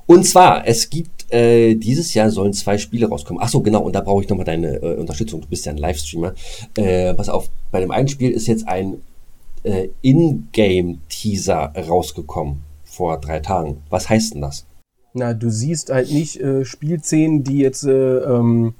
[0.06, 3.42] Und zwar, es gibt äh, dieses Jahr sollen zwei Spiele rauskommen.
[3.44, 5.42] Ach so, genau, und da brauche ich nochmal deine äh, Unterstützung.
[5.42, 6.32] Du bist ja ein Livestreamer.
[6.76, 9.02] Äh, pass auf, bei dem einen Spiel ist jetzt ein
[9.62, 13.82] äh, In-Game-Teaser rausgekommen vor drei Tagen.
[13.90, 14.64] Was heißt denn das?
[15.12, 18.79] Na, du siehst halt nicht äh, Spielszenen, die jetzt äh, ähm, äh,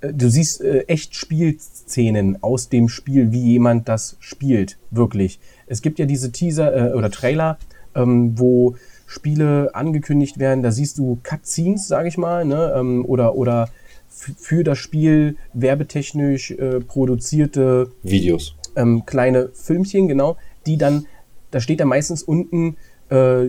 [0.00, 5.40] du siehst äh, echt Spielszenen aus dem Spiel, wie jemand das spielt, wirklich.
[5.66, 7.58] Es gibt ja diese Teaser äh, oder Trailer,
[7.94, 12.74] ähm, wo Spiele angekündigt werden, da siehst du Cutscenes, sage ich mal, ne?
[12.76, 13.70] ähm, oder, oder
[14.08, 18.54] für das Spiel werbetechnisch äh, produzierte Videos.
[18.76, 21.06] Ähm, kleine Filmchen, genau, die dann,
[21.50, 22.76] da steht da meistens unten
[23.08, 23.46] äh,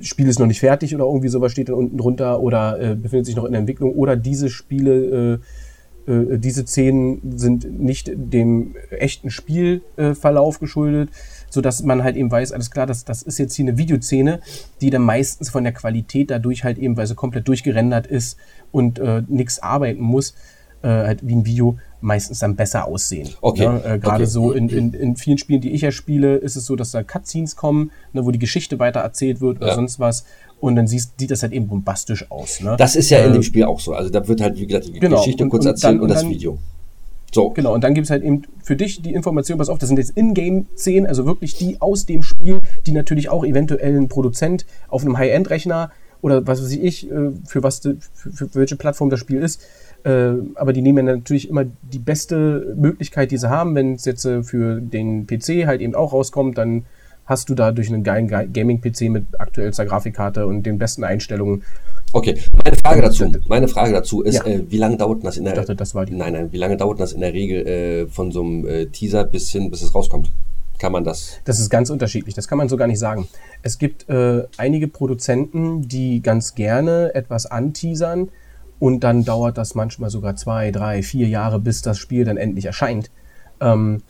[0.00, 3.26] Spiel ist noch nicht fertig oder irgendwie sowas steht dann unten drunter oder äh, befindet
[3.26, 5.40] sich noch in der Entwicklung oder diese Spiele,
[6.06, 11.10] äh, äh, diese Szenen sind nicht dem echten Spielverlauf geschuldet,
[11.50, 14.40] sodass man halt eben weiß, alles klar, das, das ist jetzt hier eine Videoszene,
[14.80, 18.36] die dann meistens von der Qualität dadurch halt eben, weil sie komplett durchgerendert ist
[18.72, 20.34] und äh, nichts arbeiten muss,
[20.82, 23.28] äh, halt wie ein Video meistens dann besser aussehen.
[23.40, 23.68] Okay.
[23.68, 23.82] Ne?
[23.84, 24.26] Äh, Gerade okay.
[24.26, 27.02] so in, in, in vielen Spielen, die ich ja spiele, ist es so, dass da
[27.02, 29.74] Cutscenes kommen, ne, wo die Geschichte weiter erzählt wird oder ja.
[29.74, 30.24] sonst was.
[30.60, 32.60] Und dann siehst, sieht das halt eben bombastisch aus.
[32.60, 32.76] Ne?
[32.78, 33.94] Das ist ja äh, in dem Spiel auch so.
[33.94, 35.16] Also da wird halt, wie gesagt, die genau.
[35.16, 36.58] Geschichte und, kurz und erzählt dann, und, das dann, Video.
[37.32, 37.50] So.
[37.50, 39.98] Genau, und dann gibt es halt eben für dich die Information, pass auf, das sind
[39.98, 45.02] jetzt Ingame-Szenen, also wirklich die aus dem Spiel, die natürlich auch eventuell ein Produzent auf
[45.02, 45.90] einem High-End-Rechner
[46.22, 47.96] oder was weiß ich, äh, für was für,
[48.32, 49.62] für welche Plattform das Spiel ist,
[50.04, 53.74] äh, aber die nehmen ja natürlich immer die beste Möglichkeit, die sie haben.
[53.74, 56.84] Wenn es jetzt äh, für den PC halt eben auch rauskommt, dann
[57.28, 61.62] hast du da durch einen geilen Gaming-PC mit aktuellster Grafikkarte und den besten Einstellungen.
[62.12, 64.46] Okay, meine Frage dazu, meine Frage dazu ist, ja.
[64.46, 66.78] äh, wie lange dauert das in der dachte, das war die Nein, nein, wie lange
[66.78, 69.94] dauert das in der Regel äh, von so einem äh, Teaser bis hin, bis es
[69.94, 70.30] rauskommt?
[70.78, 71.38] Kann man das?
[71.44, 73.28] Das ist ganz unterschiedlich, das kann man so gar nicht sagen.
[73.62, 78.30] Es gibt äh, einige Produzenten, die ganz gerne etwas anteasern,
[78.78, 82.64] und dann dauert das manchmal sogar zwei, drei, vier Jahre, bis das Spiel dann endlich
[82.64, 83.10] erscheint.
[83.60, 84.02] Ähm,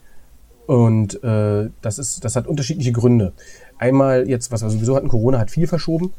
[0.67, 3.33] und äh, das, ist, das hat unterschiedliche Gründe.
[3.79, 6.13] Einmal jetzt, was wir sowieso hatten, Corona hat viel verschoben.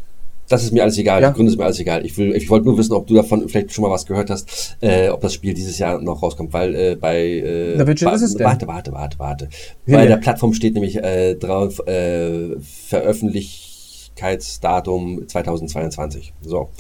[0.49, 1.23] Das ist mir alles egal.
[1.23, 1.29] Ja.
[1.29, 2.05] Die Gründe ist mir alles egal.
[2.05, 4.77] Ich will, ich wollte nur wissen, ob du davon vielleicht schon mal was gehört hast,
[4.81, 8.23] äh, ob das Spiel dieses Jahr noch rauskommt, weil äh, bei äh, Na, welche ist
[8.23, 8.45] es denn?
[8.45, 9.49] warte, warte, warte, warte.
[9.87, 10.09] Ja, bei ja.
[10.09, 16.33] der Plattform steht nämlich äh, drauf äh, Veröffentlichkeitsdatum 2022.
[16.43, 16.71] So.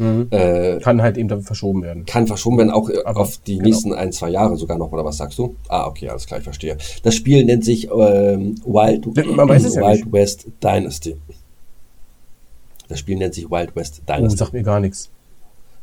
[0.00, 0.28] Mhm.
[0.30, 2.06] Äh, kann halt eben verschoben werden.
[2.06, 3.68] Kann verschoben werden, auch äh, Aber, auf die genau.
[3.68, 5.56] nächsten ein, zwei Jahre sogar noch, oder was sagst du?
[5.68, 6.78] Ah, okay, alles klar, ich verstehe.
[7.02, 11.16] Das Spiel nennt sich ähm, Wild, Wild West Dynasty.
[12.88, 14.34] Das Spiel nennt sich Wild West Dynasty.
[14.34, 15.10] Oh, sagt mir gar nichts.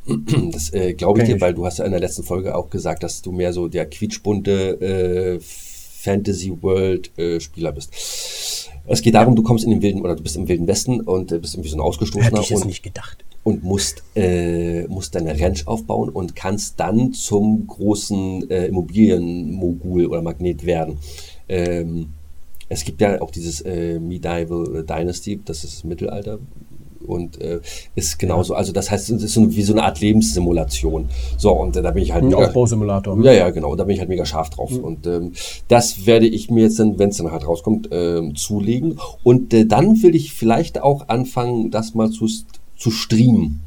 [0.52, 3.04] Das äh, glaube ich dir, weil du hast ja in der letzten Folge auch gesagt,
[3.04, 8.67] dass du mehr so der quietschbunte äh, Fantasy World äh, Spieler bist.
[8.88, 11.30] Es geht darum, du kommst in den wilden oder du bist im wilden Westen und
[11.30, 13.24] äh, bist irgendwie so ein ausgestoßener Hätte ich und, nicht gedacht.
[13.44, 20.22] und musst äh, musst deine Ranch aufbauen und kannst dann zum großen äh, Immobilienmogul oder
[20.22, 20.98] Magnet werden.
[21.48, 22.08] Ähm,
[22.70, 26.38] es gibt ja auch dieses äh, Medieval Dynasty, das ist das Mittelalter,
[27.06, 27.60] und äh,
[27.94, 28.54] ist genauso.
[28.54, 31.08] Also das heißt, es ist so, wie so eine Art Lebenssimulation.
[31.36, 32.24] So, und äh, da bin ich halt.
[32.24, 33.22] Ein mega, Aufbausimulator.
[33.22, 33.74] Ja, ja, genau.
[33.76, 34.70] Da bin ich halt mega scharf drauf.
[34.70, 34.84] Mhm.
[34.84, 35.32] Und ähm,
[35.68, 38.98] das werde ich mir jetzt dann, wenn es dann halt rauskommt, ähm, zulegen.
[39.22, 42.28] Und äh, dann will ich vielleicht auch anfangen, das mal zu,
[42.76, 43.60] zu streamen.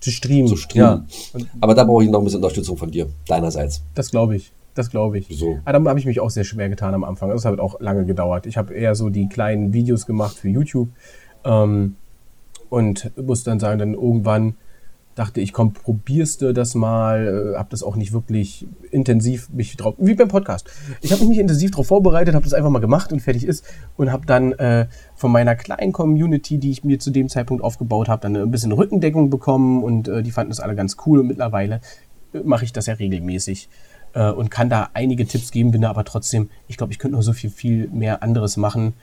[0.00, 0.48] Zu streamen.
[0.48, 1.06] Zu streamen.
[1.32, 1.40] Ja.
[1.60, 3.82] Aber da brauche ich noch ein bisschen Unterstützung von dir, deinerseits.
[3.94, 4.52] Das glaube ich.
[4.74, 5.28] Das glaube ich.
[5.30, 5.58] So.
[5.64, 7.30] Aber da habe ich mich auch sehr schwer getan am Anfang.
[7.30, 8.46] Das hat auch lange gedauert.
[8.46, 10.88] Ich habe eher so die kleinen Videos gemacht für YouTube.
[11.44, 11.96] Ähm,
[12.70, 14.54] und muss dann sagen, dann irgendwann
[15.14, 19.76] dachte ich, komm, probierst du das mal, äh, habe das auch nicht wirklich intensiv mich
[19.76, 20.68] drauf, wie beim Podcast.
[21.00, 23.64] Ich habe mich nicht intensiv darauf vorbereitet, habe das einfach mal gemacht und fertig ist
[23.96, 28.08] und habe dann äh, von meiner kleinen Community, die ich mir zu dem Zeitpunkt aufgebaut
[28.08, 31.28] habe, dann ein bisschen Rückendeckung bekommen und äh, die fanden das alle ganz cool und
[31.28, 31.80] mittlerweile
[32.32, 33.68] äh, mache ich das ja regelmäßig
[34.14, 37.16] äh, und kann da einige Tipps geben, bin da aber trotzdem, ich glaube, ich könnte
[37.16, 38.94] noch so viel, viel mehr anderes machen,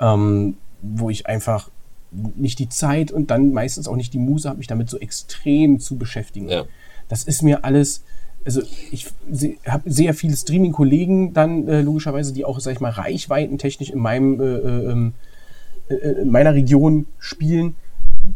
[0.00, 1.70] ähm, wo ich einfach
[2.10, 5.78] nicht die Zeit und dann meistens auch nicht die Muse habe, mich damit so extrem
[5.78, 6.48] zu beschäftigen.
[6.48, 6.64] Ja.
[7.08, 8.04] Das ist mir alles,
[8.44, 9.06] also ich
[9.66, 14.40] habe sehr viele Streaming-Kollegen dann äh, logischerweise, die auch, sag ich mal, reichweitentechnisch in meinem
[14.40, 15.12] äh, äh, ähm,
[15.88, 17.74] äh, in meiner Region spielen,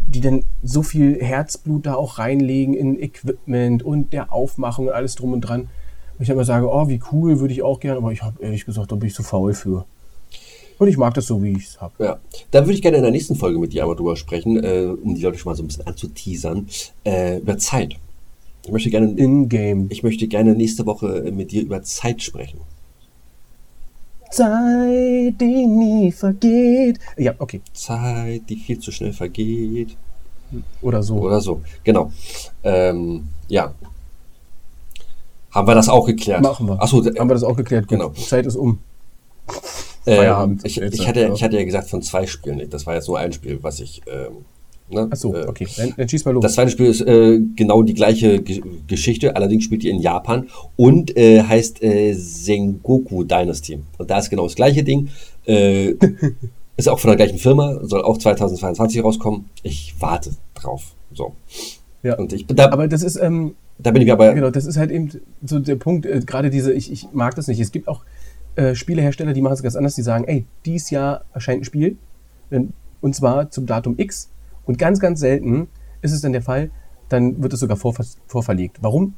[0.07, 5.15] die dann so viel Herzblut da auch reinlegen in Equipment und der Aufmachung und alles
[5.15, 5.69] drum und dran.
[6.17, 8.65] Und ich immer sage, oh, wie cool, würde ich auch gerne, aber ich habe ehrlich
[8.65, 9.85] gesagt, da bin ich zu faul für.
[10.85, 11.95] Und ich mag das so, wie ich es habe.
[11.99, 12.19] Ja,
[12.51, 15.15] da würde ich gerne in der nächsten Folge mit dir einmal drüber sprechen, äh, um
[15.15, 16.69] die Leute schon mal so ein bisschen anzuteasern,
[17.07, 17.97] äh, über Zeit.
[18.67, 19.87] Ich möchte gerne in-game.
[19.89, 22.61] Ich möchte gerne nächste Woche mit dir über Zeit sprechen.
[24.31, 26.99] Zeit, die nie vergeht.
[27.17, 27.63] Ja, okay.
[27.73, 29.97] Zeit, die viel zu schnell vergeht.
[30.83, 31.15] Oder so.
[31.15, 32.13] Oder so, genau.
[32.63, 33.73] Ähm, ja.
[35.51, 36.43] Haben wir das auch geklärt?
[36.43, 36.83] Machen wir.
[36.83, 37.89] Achso, haben wir das auch geklärt?
[37.89, 37.99] Gut.
[37.99, 38.11] Genau.
[38.11, 38.81] Zeit ist um.
[40.05, 40.63] Feierabend.
[40.65, 42.69] Ähm, ich, ich, hatte, ich hatte ja gesagt von zwei Spielen.
[42.71, 44.03] Das war jetzt nur ein Spiel, was ich.
[44.07, 44.45] Ähm,
[44.91, 45.67] ne, Achso, äh, okay.
[45.77, 46.43] Dann, dann schieß mal los.
[46.43, 50.49] Das zweite Spiel ist äh, genau die gleiche G Geschichte, allerdings spielt ihr in Japan
[50.77, 53.81] und äh, heißt äh, Sengoku Dynasty.
[53.99, 55.09] Und da ist genau das gleiche Ding.
[55.47, 55.95] Äh,
[56.77, 59.47] ist auch von der gleichen Firma, soll auch 2022 rauskommen.
[59.63, 60.95] Ich warte drauf.
[61.13, 61.35] So.
[62.03, 62.19] Ja.
[62.19, 62.71] Und ich bin da.
[62.71, 63.17] Aber das ist.
[63.17, 64.35] Ähm, da bin ich aber.
[64.35, 65.11] Genau, das ist halt eben
[65.45, 67.59] so der Punkt, äh, gerade diese, ich, ich mag das nicht.
[67.59, 68.03] Es gibt auch
[68.57, 71.99] äh, Spielehersteller, die machen es ganz anders, die sagen, ey, dieses Jahr erscheint ein Spiel,
[73.01, 74.31] und zwar zum Datum X.
[74.65, 75.69] Und ganz, ganz selten
[76.03, 76.71] ist es dann der Fall,
[77.09, 77.95] dann wird es sogar vor,
[78.27, 78.79] vorverlegt.
[78.81, 79.15] Warum?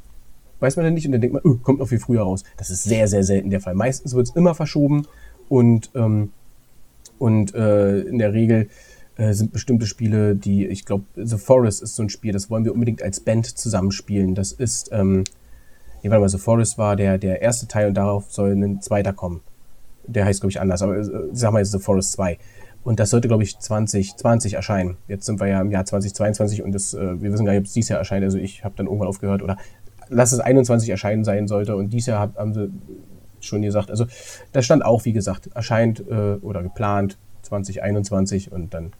[0.58, 2.42] Weiß man dann nicht und dann denkt man, oh, kommt noch viel früher raus.
[2.56, 3.74] Das ist sehr, sehr selten der Fall.
[3.74, 5.06] Meistens wird es immer verschoben
[5.48, 6.30] und, ähm,
[7.18, 8.68] und äh, in der Regel
[9.16, 12.64] äh, sind bestimmte Spiele, die, ich glaube, The Forest ist so ein Spiel, das wollen
[12.64, 14.34] wir unbedingt als Band zusammenspielen.
[14.34, 15.24] Das ist, ähm,
[16.06, 19.12] nee, warte mal, The Forest war der, der erste Teil und darauf soll ein zweiter
[19.12, 19.40] kommen.
[20.06, 22.38] Der heißt, glaube ich, anders, aber äh, sag mal jetzt The Forest 2.
[22.84, 24.96] Und das sollte, glaube ich, 2020 erscheinen.
[25.08, 27.66] Jetzt sind wir ja im Jahr 2022 und das, äh, wir wissen gar nicht, ob
[27.66, 28.22] es dieses Jahr erscheint.
[28.24, 29.56] Also ich habe dann irgendwann aufgehört oder
[30.08, 32.70] lass es 21 erscheinen sein sollte und dieses Jahr haben sie
[33.40, 33.90] schon gesagt.
[33.90, 34.06] Also
[34.52, 38.92] das stand auch, wie gesagt, erscheint äh, oder geplant 2021 und dann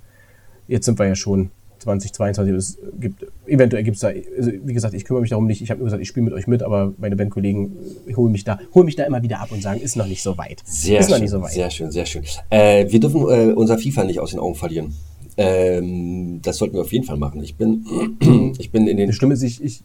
[0.66, 1.50] jetzt sind wir ja schon
[1.86, 2.54] 2022.
[2.54, 5.62] Es gibt, eventuell gibt es da, also wie gesagt, ich kümmere mich darum nicht.
[5.62, 7.72] Ich habe nur gesagt, ich spiele mit euch mit, aber meine Bandkollegen
[8.16, 10.36] holen mich da, holen mich da immer wieder ab und sagen, ist noch nicht so
[10.36, 10.62] weit.
[10.64, 11.52] Sehr ist schön, noch nicht so weit.
[11.52, 12.24] Sehr schön, sehr schön.
[12.50, 14.94] Äh, wir dürfen äh, unser FIFA nicht aus den Augen verlieren.
[15.36, 17.42] Ähm, das sollten wir auf jeden Fall machen.
[17.42, 17.84] Ich bin,
[18.58, 19.08] ich bin in den.
[19.08, 19.82] Das Stimme ist, ich, ich,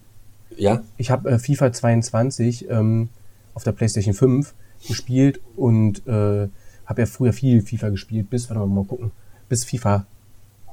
[0.57, 0.83] ja?
[0.97, 3.09] ich habe äh, FIFA 22 ähm,
[3.53, 4.53] auf der PlayStation 5
[4.87, 6.47] gespielt und äh,
[6.85, 9.11] habe ja früher viel FIFA gespielt, bis, warte mal, mal gucken,
[9.49, 10.05] bis FIFA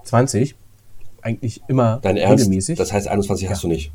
[0.04, 0.54] 20
[1.28, 2.44] eigentlich immer Dein Ernst?
[2.44, 2.78] regelmäßig.
[2.78, 3.50] Das heißt, 21 ja.
[3.50, 3.92] hast du nicht?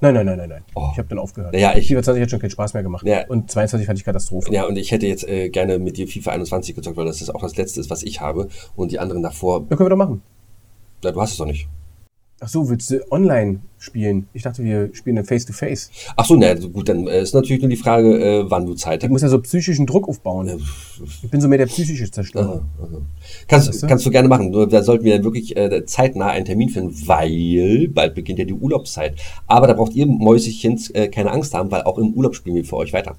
[0.00, 0.64] Nein, nein, nein, nein, nein.
[0.74, 0.88] Oh.
[0.92, 1.54] Ich habe dann aufgehört.
[1.54, 3.06] Ja, ich, FIFA 20 hat schon keinen Spaß mehr gemacht.
[3.06, 3.24] Ja.
[3.28, 4.52] Und 22 fand ich Katastrophe.
[4.52, 7.32] Ja, und ich hätte jetzt äh, gerne mit dir FIFA 21 gezockt, weil das ist
[7.32, 8.48] auch das letzte ist, was ich habe.
[8.74, 9.60] Und die anderen davor.
[9.70, 10.22] Ja, können wir doch machen.
[11.04, 11.68] Ja, du hast es doch nicht.
[12.44, 14.26] Ach so, willst du online spielen?
[14.32, 15.90] Ich dachte, wir spielen dann Face-to-Face.
[15.92, 16.12] -face.
[16.16, 19.00] Ach so, na gut, dann äh, ist natürlich nur die Frage, äh, wann du Zeit
[19.00, 19.04] hast.
[19.04, 20.60] Ich muss ja so psychischen Druck aufbauen.
[21.22, 22.44] Ich bin so mehr der psychische Zerstörer.
[22.44, 23.00] Aha, aha.
[23.46, 23.86] Kannst, weißt du?
[23.86, 24.50] kannst du gerne machen.
[24.50, 28.44] Nur da sollten wir dann wirklich äh, zeitnah einen Termin finden, weil bald beginnt ja
[28.44, 29.14] die Urlaubszeit.
[29.46, 32.64] Aber da braucht ihr Mäuschens äh, keine Angst haben, weil auch im Urlaub spielen wir
[32.64, 33.14] für euch weiter.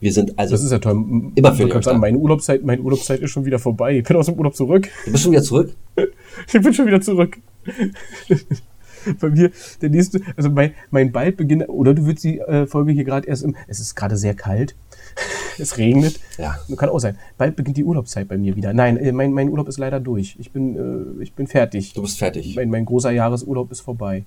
[0.00, 1.32] Wir sind also das ist ja toll.
[1.34, 1.92] immer für dich.
[1.94, 3.96] Meine Urlaubszeit, meine Urlaubszeit ist schon wieder vorbei.
[3.96, 4.88] Ich bin aus dem Urlaub zurück.
[5.06, 5.74] Du bist schon wieder zurück?
[5.96, 7.38] ich bin schon wieder zurück.
[9.20, 9.50] Bei mir,
[9.80, 13.28] der nächste, also mein, mein bald beginnt, oder du willst die äh, Folge hier gerade
[13.28, 14.74] erst im, es ist gerade sehr kalt,
[15.58, 16.58] es regnet, ja.
[16.76, 17.16] kann auch sein.
[17.36, 18.72] Bald beginnt die Urlaubszeit bei mir wieder.
[18.72, 20.36] Nein, äh, mein, mein Urlaub ist leider durch.
[20.38, 21.94] Ich bin, äh, ich bin fertig.
[21.94, 22.56] Du bist fertig.
[22.56, 24.24] Mein, mein großer Jahresurlaub ist vorbei.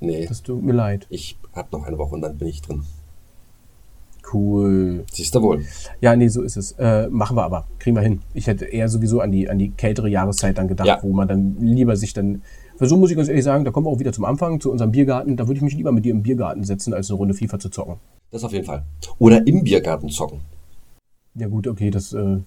[0.00, 0.26] Nee.
[0.26, 1.06] Das tut mir leid.
[1.10, 2.84] Ich hab noch eine Woche und dann bin ich drin.
[4.32, 5.04] Cool.
[5.12, 5.64] Siehst du wohl.
[6.00, 6.72] Ja, nee, so ist es.
[6.72, 7.66] Äh, machen wir aber.
[7.78, 8.20] Kriegen wir hin.
[8.34, 10.98] Ich hätte eher sowieso an die, an die kältere Jahreszeit dann gedacht, ja.
[11.02, 12.42] wo man dann lieber sich dann.
[12.76, 14.70] Für so muss ich ganz ehrlich sagen, da kommen wir auch wieder zum Anfang, zu
[14.70, 15.36] unserem Biergarten.
[15.36, 17.68] Da würde ich mich lieber mit dir im Biergarten setzen, als eine Runde FIFA zu
[17.68, 17.96] zocken.
[18.30, 18.84] Das auf jeden Fall.
[19.18, 20.40] Oder im Biergarten zocken.
[21.34, 22.38] Ja, gut, okay, das, äh,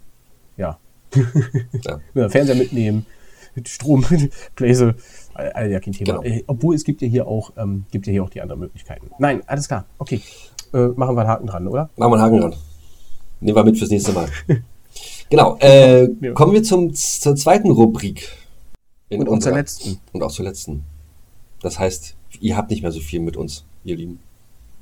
[0.57, 0.78] ja.
[1.84, 1.99] ja.
[2.15, 2.30] ja.
[2.30, 3.05] Fernseher mitnehmen,
[3.65, 4.03] Strom,
[4.55, 4.95] Bläse,
[5.34, 6.19] all, ja, kein Thema.
[6.19, 6.24] Genau.
[6.24, 9.11] Äh, obwohl es gibt ja hier auch, ähm, gibt ja hier auch die anderen Möglichkeiten.
[9.19, 10.21] Nein, alles klar, okay
[10.74, 11.89] äh, machen wir einen Haken dran, oder?
[11.97, 12.55] Machen wir einen Haken dran.
[13.39, 14.28] Nehmen wir mit fürs nächste Mal.
[15.30, 15.57] genau.
[15.59, 16.34] Äh, ja.
[16.34, 18.30] Kommen wir zum, zur zweiten Rubrik.
[19.09, 19.99] und auch zur letzten.
[20.11, 20.84] Und auch zur letzten.
[21.61, 24.19] Das heißt, ihr habt nicht mehr so viel mit uns, ihr Lieben.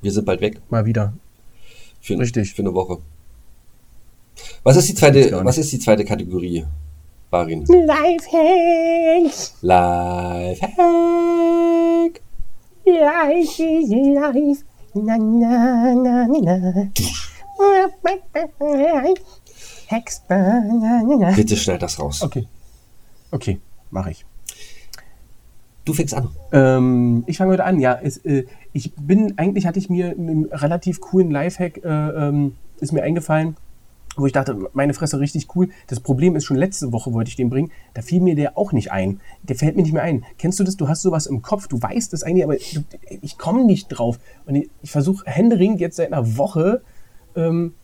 [0.00, 0.60] Wir sind bald weg.
[0.70, 1.12] Mal wieder.
[2.00, 2.54] Für, Richtig.
[2.54, 2.98] Für eine Woche.
[4.64, 6.64] Was ist die zweite, was ist die zweite Kategorie,
[7.30, 7.64] Barin?
[7.66, 9.32] Lifehack.
[9.60, 10.72] Lifehack.
[12.84, 14.64] Life is life.
[14.94, 16.74] Na, na, na, na.
[19.86, 20.22] Hex.
[20.28, 21.32] Na, na, na.
[21.32, 22.22] Bitte schneid das raus.
[22.22, 22.46] Okay.
[23.30, 24.26] Okay, mache ich.
[25.84, 26.28] Du fängst an.
[26.52, 27.98] Ähm, ich fange heute an, ja.
[28.02, 32.92] Es, äh, ich bin, eigentlich hatte ich mir einen relativ coolen Lifehack, äh, ähm, ist
[32.92, 33.56] mir eingefallen
[34.16, 35.70] wo ich dachte, meine Fresse richtig cool.
[35.86, 38.72] Das Problem ist schon letzte Woche wollte ich den bringen, da fiel mir der auch
[38.72, 39.20] nicht ein.
[39.42, 40.24] Der fällt mir nicht mehr ein.
[40.38, 40.76] Kennst du das?
[40.76, 42.84] Du hast sowas im Kopf, du weißt es eigentlich, aber du,
[43.22, 44.18] ich komme nicht drauf.
[44.46, 46.82] Und ich, ich versuche händeringend jetzt seit einer Woche
[47.36, 47.74] ähm,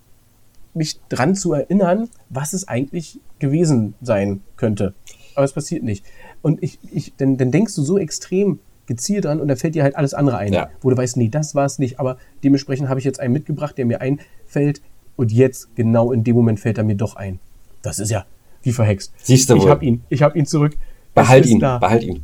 [0.74, 4.94] mich dran zu erinnern, was es eigentlich gewesen sein könnte.
[5.34, 6.04] Aber es passiert nicht.
[6.42, 9.82] Und ich, ich, dann, dann denkst du so extrem gezielt dran und da fällt dir
[9.82, 10.70] halt alles andere ein, ja.
[10.80, 12.00] wo du weißt, nee, das war es nicht.
[12.00, 14.80] Aber dementsprechend habe ich jetzt einen mitgebracht, der mir einfällt,
[15.18, 17.40] und jetzt, genau in dem Moment, fällt er mir doch ein.
[17.82, 18.24] Das ist ja
[18.62, 19.12] wie verhext.
[19.22, 19.70] Siehst du ich wohl.
[19.70, 20.76] habe ihn, ich habe ihn zurück.
[21.14, 21.78] Behalt ihn, da.
[21.78, 22.22] behalt ihn.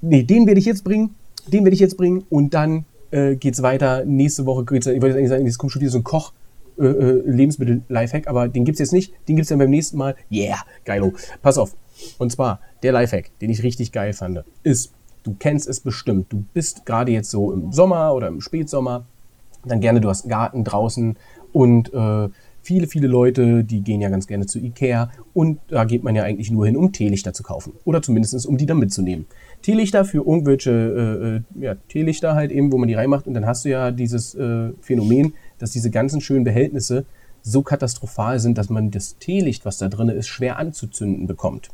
[0.00, 1.14] Nee, den werde ich jetzt bringen.
[1.48, 4.04] Den werde ich jetzt bringen und dann äh, es weiter.
[4.04, 6.32] Nächste Woche geht's, ich wollte eigentlich sagen, jetzt kommt schon wieder so ein Koch.
[6.78, 9.12] Äh, äh, Lebensmittel-Lifehack, aber den gibt es jetzt nicht.
[9.28, 10.16] Den gibt es dann beim nächsten Mal.
[10.30, 11.12] Yeah, geilo.
[11.42, 11.76] Pass auf.
[12.18, 14.92] Und zwar, der Lifehack, den ich richtig geil fand, ist,
[15.22, 16.32] du kennst es bestimmt.
[16.32, 19.04] Du bist gerade jetzt so im Sommer oder im Spätsommer,
[19.64, 21.16] dann gerne, du hast einen Garten draußen,
[21.54, 22.28] und äh,
[22.62, 26.24] viele, viele Leute, die gehen ja ganz gerne zu Ikea und da geht man ja
[26.24, 27.74] eigentlich nur hin, um Teelichter zu kaufen.
[27.84, 29.26] Oder zumindest um die dann mitzunehmen.
[29.62, 33.46] Teelichter für irgendwelche äh, äh, ja, Teelichter halt eben, wo man die reinmacht und dann
[33.46, 37.06] hast du ja dieses äh, Phänomen, dass diese ganzen schönen Behältnisse
[37.42, 41.68] so katastrophal sind, dass man das Teelicht, was da drin ist, schwer anzuzünden bekommt.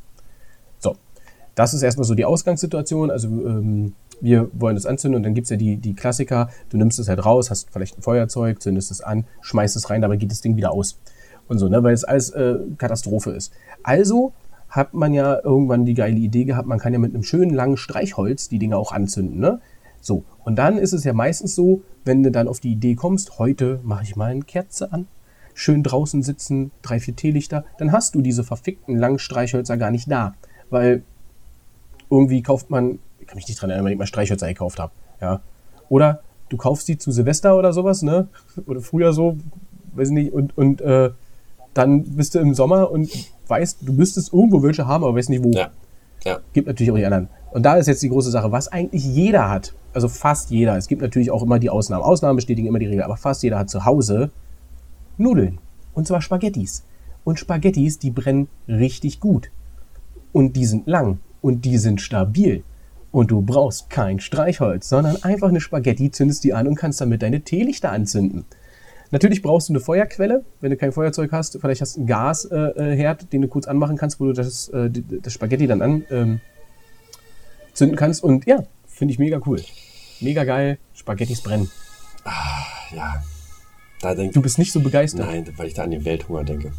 [0.78, 0.96] So,
[1.54, 3.10] das ist erstmal so die Ausgangssituation.
[3.10, 6.76] Also ähm, wir wollen das anzünden und dann gibt es ja die, die Klassiker, du
[6.76, 10.16] nimmst es halt raus, hast vielleicht ein Feuerzeug, zündest es an, schmeißt es rein, dabei
[10.16, 10.98] geht das Ding wieder aus.
[11.48, 13.52] Und so, ne, weil es alles äh, Katastrophe ist.
[13.82, 14.32] Also
[14.68, 17.76] hat man ja irgendwann die geile Idee gehabt, man kann ja mit einem schönen langen
[17.76, 19.60] Streichholz die Dinge auch anzünden, ne?
[20.00, 23.38] So, und dann ist es ja meistens so, wenn du dann auf die Idee kommst,
[23.38, 25.08] heute mache ich mal eine Kerze an,
[25.54, 30.10] schön draußen sitzen, drei, vier Teelichter, dann hast du diese verfickten langen Streichhölzer gar nicht
[30.10, 30.34] da.
[30.70, 31.02] Weil
[32.10, 32.98] irgendwie kauft man
[33.30, 34.92] kann mich nicht dran erinnern, wenn ich mal Streichhölzer gekauft habe.
[35.20, 35.40] Ja.
[35.88, 38.26] Oder du kaufst die zu Silvester oder sowas, ne?
[38.66, 39.36] Oder früher so,
[39.94, 41.10] weiß ich nicht, und, und äh,
[41.72, 43.08] dann bist du im Sommer und
[43.46, 45.52] weißt, du müsstest irgendwo welche haben, aber weißt nicht wo.
[45.52, 45.70] Ja.
[46.24, 46.40] Ja.
[46.52, 47.28] Gibt natürlich auch die anderen.
[47.52, 50.88] Und da ist jetzt die große Sache, was eigentlich jeder hat, also fast jeder, es
[50.88, 53.70] gibt natürlich auch immer die Ausnahmen, Ausnahmen bestätigen immer die Regel, aber fast jeder hat
[53.70, 54.30] zu Hause
[55.18, 55.58] Nudeln.
[55.94, 56.84] Und zwar Spaghettis.
[57.22, 59.50] Und Spaghettis, die brennen richtig gut.
[60.32, 61.20] Und die sind lang.
[61.42, 62.64] Und die sind stabil.
[63.12, 67.22] Und du brauchst kein Streichholz, sondern einfach eine Spaghetti, zündest die an und kannst damit
[67.22, 68.44] deine Teelichter anzünden.
[69.10, 71.58] Natürlich brauchst du eine Feuerquelle, wenn du kein Feuerzeug hast.
[71.60, 74.88] Vielleicht hast du einen Gasherd, äh, den du kurz anmachen kannst, wo du das, äh,
[74.90, 76.40] das Spaghetti dann anzünden
[77.80, 78.22] ähm, kannst.
[78.22, 79.60] Und ja, finde ich mega cool.
[80.20, 80.78] Mega geil.
[80.94, 81.68] Spaghettis brennen.
[82.24, 82.62] Ah,
[82.94, 83.22] ja.
[84.00, 85.26] Da denk, du bist nicht so begeistert.
[85.26, 86.72] Nein, weil ich da an den Welthunger denke.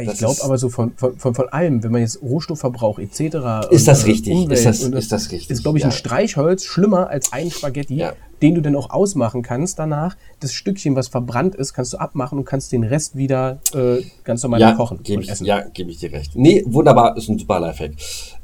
[0.00, 3.70] Ich glaube aber so von, von, von, von allem, wenn man jetzt Rohstoffverbrauch etc.
[3.70, 4.32] Ist das richtig?
[4.32, 5.50] Umwelt ist das, ist das richtig?
[5.50, 5.88] Ist, glaube ich, ja.
[5.88, 8.12] ein Streichholz schlimmer als ein Spaghetti, ja.
[8.42, 10.16] den du dann auch ausmachen kannst danach.
[10.40, 14.42] Das Stückchen, was verbrannt ist, kannst du abmachen und kannst den Rest wieder äh, ganz
[14.42, 15.46] normal ja, kochen geb ich, essen.
[15.46, 16.36] Ja, gebe ich dir recht.
[16.36, 17.92] Nee, wunderbar, ist ein super Lifehack.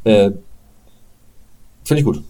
[0.05, 0.33] Äh,
[1.85, 2.23] Finde ich gut.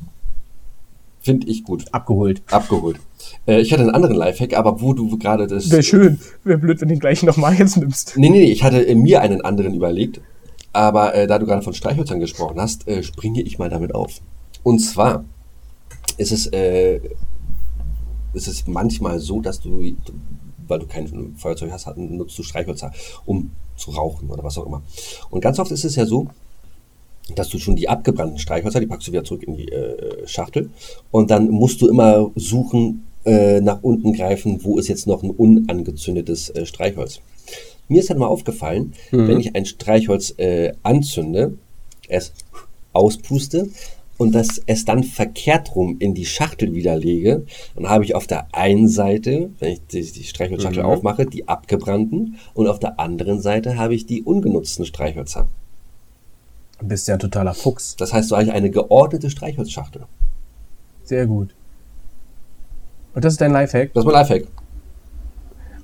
[1.25, 1.87] Finde ich gut.
[1.91, 2.43] Abgeholt.
[2.51, 2.99] Abgeholt.
[3.47, 5.71] Äh, ich hatte einen anderen Lifehack, aber wo du gerade das.
[5.71, 6.21] Wäre schön.
[6.45, 8.13] Wäre blöd, wenn du den gleichen nochmal jetzt nimmst.
[8.17, 10.21] Nee, nee, ich hatte äh, mir einen anderen überlegt.
[10.75, 14.21] Aber äh, da du gerade von Streichhölzern gesprochen hast, äh, springe ich mal damit auf.
[14.63, 15.25] Und zwar
[16.19, 17.01] ist es, äh,
[18.35, 19.83] ist es manchmal so, dass du,
[20.69, 22.93] weil du kein Feuerzeug hast, nutzt du Streichhölzer,
[23.25, 24.83] um zu rauchen oder was auch immer.
[25.31, 26.29] Und ganz oft ist es ja so,
[27.35, 30.71] dass du schon die abgebrannten Streichhölzer, die packst du wieder zurück in die äh, Schachtel
[31.11, 35.31] und dann musst du immer suchen, äh, nach unten greifen, wo ist jetzt noch ein
[35.31, 37.21] unangezündetes äh, Streichholz.
[37.89, 39.29] Mir ist dann mal aufgefallen, mhm.
[39.29, 41.57] wenn ich ein Streichholz äh, anzünde,
[42.09, 42.33] es
[42.93, 43.69] auspuste
[44.19, 47.45] und das es dann verkehrt rum in die Schachtel wieder lege,
[47.75, 50.89] dann habe ich auf der einen Seite, wenn ich die, die Streichholzschachtel mhm.
[50.89, 55.49] aufmache, die abgebrannten und auf der anderen Seite habe ich die ungenutzten Streichhölzer.
[56.79, 57.97] Du bist ja ein totaler Fuchs.
[57.97, 60.03] Das heißt, du hast eine geordnete Streichholzschachtel.
[61.05, 61.55] Sehr gut.
[63.15, 63.93] Und das ist dein Lifehack?
[63.95, 64.49] Das ist mein Lifehack.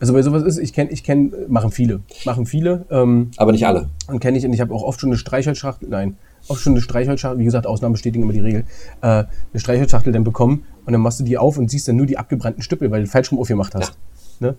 [0.00, 2.86] Also bei sowas ist, ich kenne, ich kenne, machen viele, machen viele.
[2.90, 3.90] Ähm, Aber nicht alle.
[4.08, 6.16] Und kenne ich, und ich habe auch oft schon eine Streichholzschachtel, nein,
[6.48, 8.64] oft schon eine Streichholzschachtel, wie gesagt, Ausnahmen bestätigen immer die Regel,
[9.02, 12.06] äh, eine Streichholzschachtel dann bekommen und dann machst du die auf und siehst dann nur
[12.06, 13.92] die abgebrannten Stüppel, weil du falsch rum aufgemacht hast.
[14.40, 14.48] Ja.
[14.48, 14.56] Ne?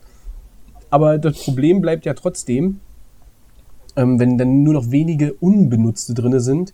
[0.92, 2.80] Aber das Problem bleibt ja trotzdem,
[3.96, 6.74] ähm, wenn dann nur noch wenige unbenutzte drinne sind,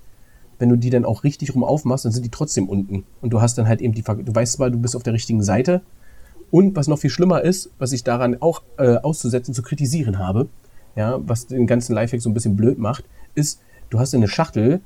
[0.59, 3.05] wenn du die dann auch richtig rum aufmachst, dann sind die trotzdem unten.
[3.21, 5.43] Und du hast dann halt eben die, du weißt zwar, du bist auf der richtigen
[5.43, 5.81] Seite.
[6.49, 10.47] Und was noch viel schlimmer ist, was ich daran auch äh, auszusetzen, zu kritisieren habe,
[10.95, 13.03] ja, was den ganzen Lifehack so ein bisschen blöd macht,
[13.35, 13.59] ist,
[13.89, 14.81] du hast eine Schachtel,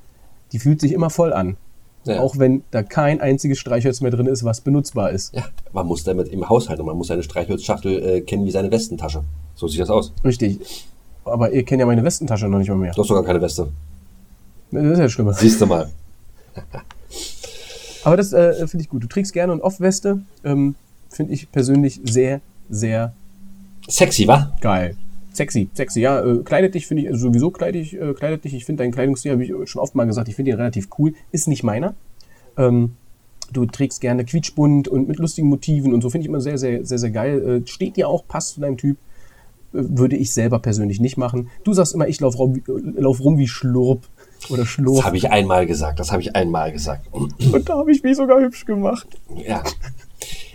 [0.52, 1.56] die fühlt sich immer voll an.
[2.04, 2.20] Ja.
[2.20, 5.34] Auch wenn da kein einziges Streichholz mehr drin ist, was benutzbar ist.
[5.34, 8.70] Ja, man muss damit im Haushalt und man muss seine Streichholzschachtel äh, kennen wie seine
[8.72, 9.22] Westentasche.
[9.54, 10.12] So sieht das aus.
[10.24, 10.84] Richtig.
[11.24, 12.92] Aber ihr kennt ja meine Westentasche noch nicht mal mehr.
[12.92, 13.68] Du hast sogar keine Weste.
[14.70, 15.34] Das ist ja schlimmer.
[15.34, 15.90] Siehst du mal.
[18.04, 19.02] Aber das äh, finde ich gut.
[19.02, 20.22] Du trägst gerne und Off-Weste.
[20.44, 20.74] Ähm,
[21.08, 23.12] finde ich persönlich sehr, sehr
[23.88, 24.52] sexy, wa?
[24.60, 24.96] Geil.
[25.32, 26.20] Sexy, sexy, ja.
[26.24, 28.54] Äh, kleidet dich, finde ich, also sowieso kleid ich, äh, kleidet dich.
[28.54, 31.14] Ich finde deinen Kleidungsstil, habe ich schon oft mal gesagt, ich finde ihn relativ cool.
[31.30, 31.94] Ist nicht meiner.
[32.56, 32.96] Ähm,
[33.52, 36.10] du trägst gerne quietschbunt und mit lustigen Motiven und so.
[36.10, 37.62] Finde ich immer sehr, sehr, sehr, sehr geil.
[37.62, 38.96] Äh, steht dir auch, passt zu deinem Typ
[39.72, 41.48] würde ich selber persönlich nicht machen.
[41.64, 42.62] Du sagst immer, ich laufe rum,
[42.96, 44.06] lauf rum wie Schlurp
[44.50, 44.96] oder Schlurp.
[44.96, 46.00] Das habe ich einmal gesagt.
[46.00, 47.06] Das habe ich einmal gesagt.
[47.12, 47.34] Und
[47.68, 49.06] da habe ich mich sogar hübsch gemacht.
[49.46, 49.62] Ja.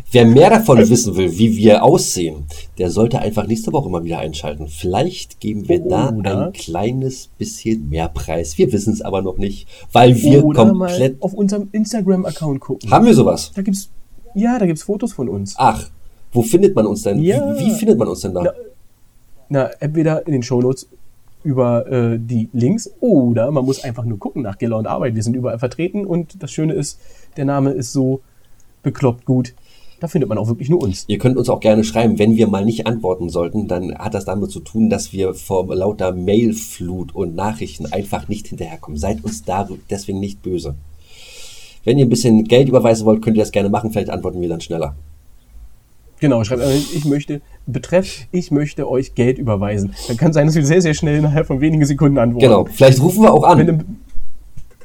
[0.10, 2.46] Wer mehr davon wissen will, wie wir aussehen,
[2.78, 4.70] der sollte einfach nächste Woche mal wieder einschalten.
[4.70, 8.58] Vielleicht geben wir da ein kleines bisschen mehr Preis.
[8.58, 12.90] Wir wissen es aber noch nicht, weil wir Oder komplett mal auf unserem Instagram-Account gucken.
[12.90, 13.52] Haben wir sowas?
[13.54, 13.90] Da gibt's
[14.34, 15.56] ja, da gibt's Fotos von uns.
[15.58, 15.90] Ach,
[16.32, 17.20] wo findet man uns denn?
[17.24, 17.58] Ja.
[17.58, 18.54] Wie, wie findet man uns denn da?
[19.50, 20.88] Na, entweder in den Shownotes
[21.44, 25.16] über äh, die Links oder man muss einfach nur gucken nach Giller und Arbeit.
[25.16, 27.00] Wir sind überall vertreten und das Schöne ist,
[27.38, 28.22] der Name ist so
[28.84, 29.54] bekloppt gut.
[30.00, 31.06] Da findet man auch wirklich nur uns.
[31.08, 34.26] Ihr könnt uns auch gerne schreiben, wenn wir mal nicht antworten sollten, dann hat das
[34.26, 39.00] damit zu tun, dass wir vor lauter Mailflut und Nachrichten einfach nicht hinterherkommen.
[39.00, 40.76] Seid uns da deswegen nicht böse.
[41.84, 44.50] Wenn ihr ein bisschen Geld überweisen wollt, könnt ihr das gerne machen, vielleicht antworten wir
[44.50, 44.96] dann schneller.
[46.20, 49.94] Genau, schreibt ich möchte, betreff, ich möchte euch Geld überweisen.
[50.08, 52.46] Dann kann sein, dass wir sehr, sehr schnell innerhalb von wenigen Sekunden antworten.
[52.46, 53.60] Genau, vielleicht rufen wir auch an.
[53.60, 53.98] Wenn,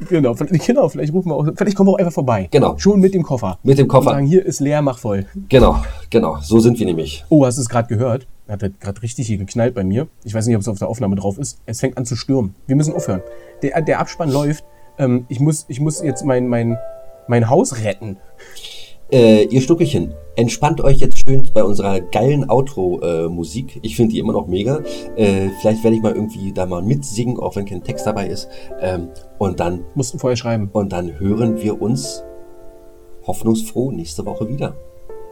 [0.08, 2.48] genau, genau, vielleicht rufen wir auch, vielleicht kommen wir auch einfach vorbei.
[2.50, 2.76] Genau.
[2.76, 3.58] Schon mit dem Koffer.
[3.62, 4.10] Mit dem Koffer.
[4.10, 5.26] Und sagen, hier ist leer, mach voll.
[5.48, 5.76] Genau,
[6.10, 7.24] genau, so sind wir nämlich.
[7.30, 8.26] Oh, hast du es gerade gehört?
[8.48, 10.08] Hat gerade richtig hier geknallt bei mir.
[10.24, 11.60] Ich weiß nicht, ob es auf der Aufnahme drauf ist.
[11.64, 12.54] Es fängt an zu stürmen.
[12.66, 13.22] Wir müssen aufhören.
[13.62, 14.64] Der, der Abspann läuft.
[14.98, 16.76] Ähm, ich, muss, ich muss jetzt mein, mein,
[17.28, 18.18] mein Haus retten.
[19.12, 23.78] Äh, ihr Stuckelchen, entspannt euch jetzt schön bei unserer geilen Outro-Musik.
[23.82, 24.80] ich finde die immer noch mega.
[25.16, 28.48] Äh, vielleicht werde ich mal irgendwie da mal mitsingen, auch wenn kein Text dabei ist.
[28.80, 29.84] Ähm, und dann.
[29.94, 30.70] Mussten vorher schreiben.
[30.72, 32.24] Und dann hören wir uns
[33.26, 34.74] hoffnungsfroh nächste Woche wieder.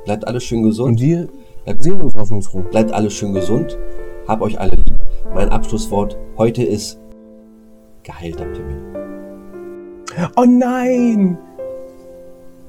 [0.04, 0.90] Bleibt alles schön gesund.
[0.90, 1.28] Und wir
[1.64, 2.60] bleibt, sehen uns hoffnungsfroh.
[2.70, 3.78] Bleibt alles schön gesund.
[4.28, 4.98] Hab euch alle lieb.
[5.34, 7.00] Mein Abschlusswort heute ist
[8.02, 8.76] geheilter Pimmel.
[10.36, 11.38] Oh nein!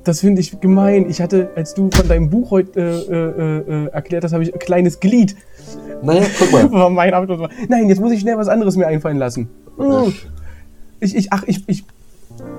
[0.04, 1.10] Das finde ich gemein.
[1.10, 4.54] Ich hatte, als du von deinem Buch heute äh, äh, äh, erklärt hast, habe ich
[4.54, 5.36] ein kleines Glied.
[6.02, 6.72] Naja, guck mal.
[6.72, 7.50] war mein Abschluss.
[7.68, 9.50] Nein, jetzt muss ich schnell was anderes mir einfallen lassen.
[9.78, 10.14] Hm.
[11.00, 11.84] Ich, ich, ach, ich, ich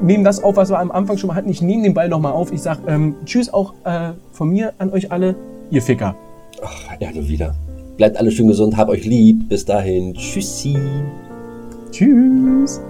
[0.01, 1.51] nehme das auf, was wir am Anfang schon mal hatten.
[1.51, 2.53] Ich nehme den Ball nochmal auf.
[2.53, 5.35] Ich sage Tschüss auch äh, von mir an euch alle,
[5.71, 6.15] ihr Ficker.
[6.63, 7.55] Ach, ja, du wieder.
[7.97, 9.49] Bleibt alle schön gesund, habt euch lieb.
[9.49, 10.15] Bis dahin.
[10.15, 10.77] Tschüssi.
[11.91, 12.81] Tschüss.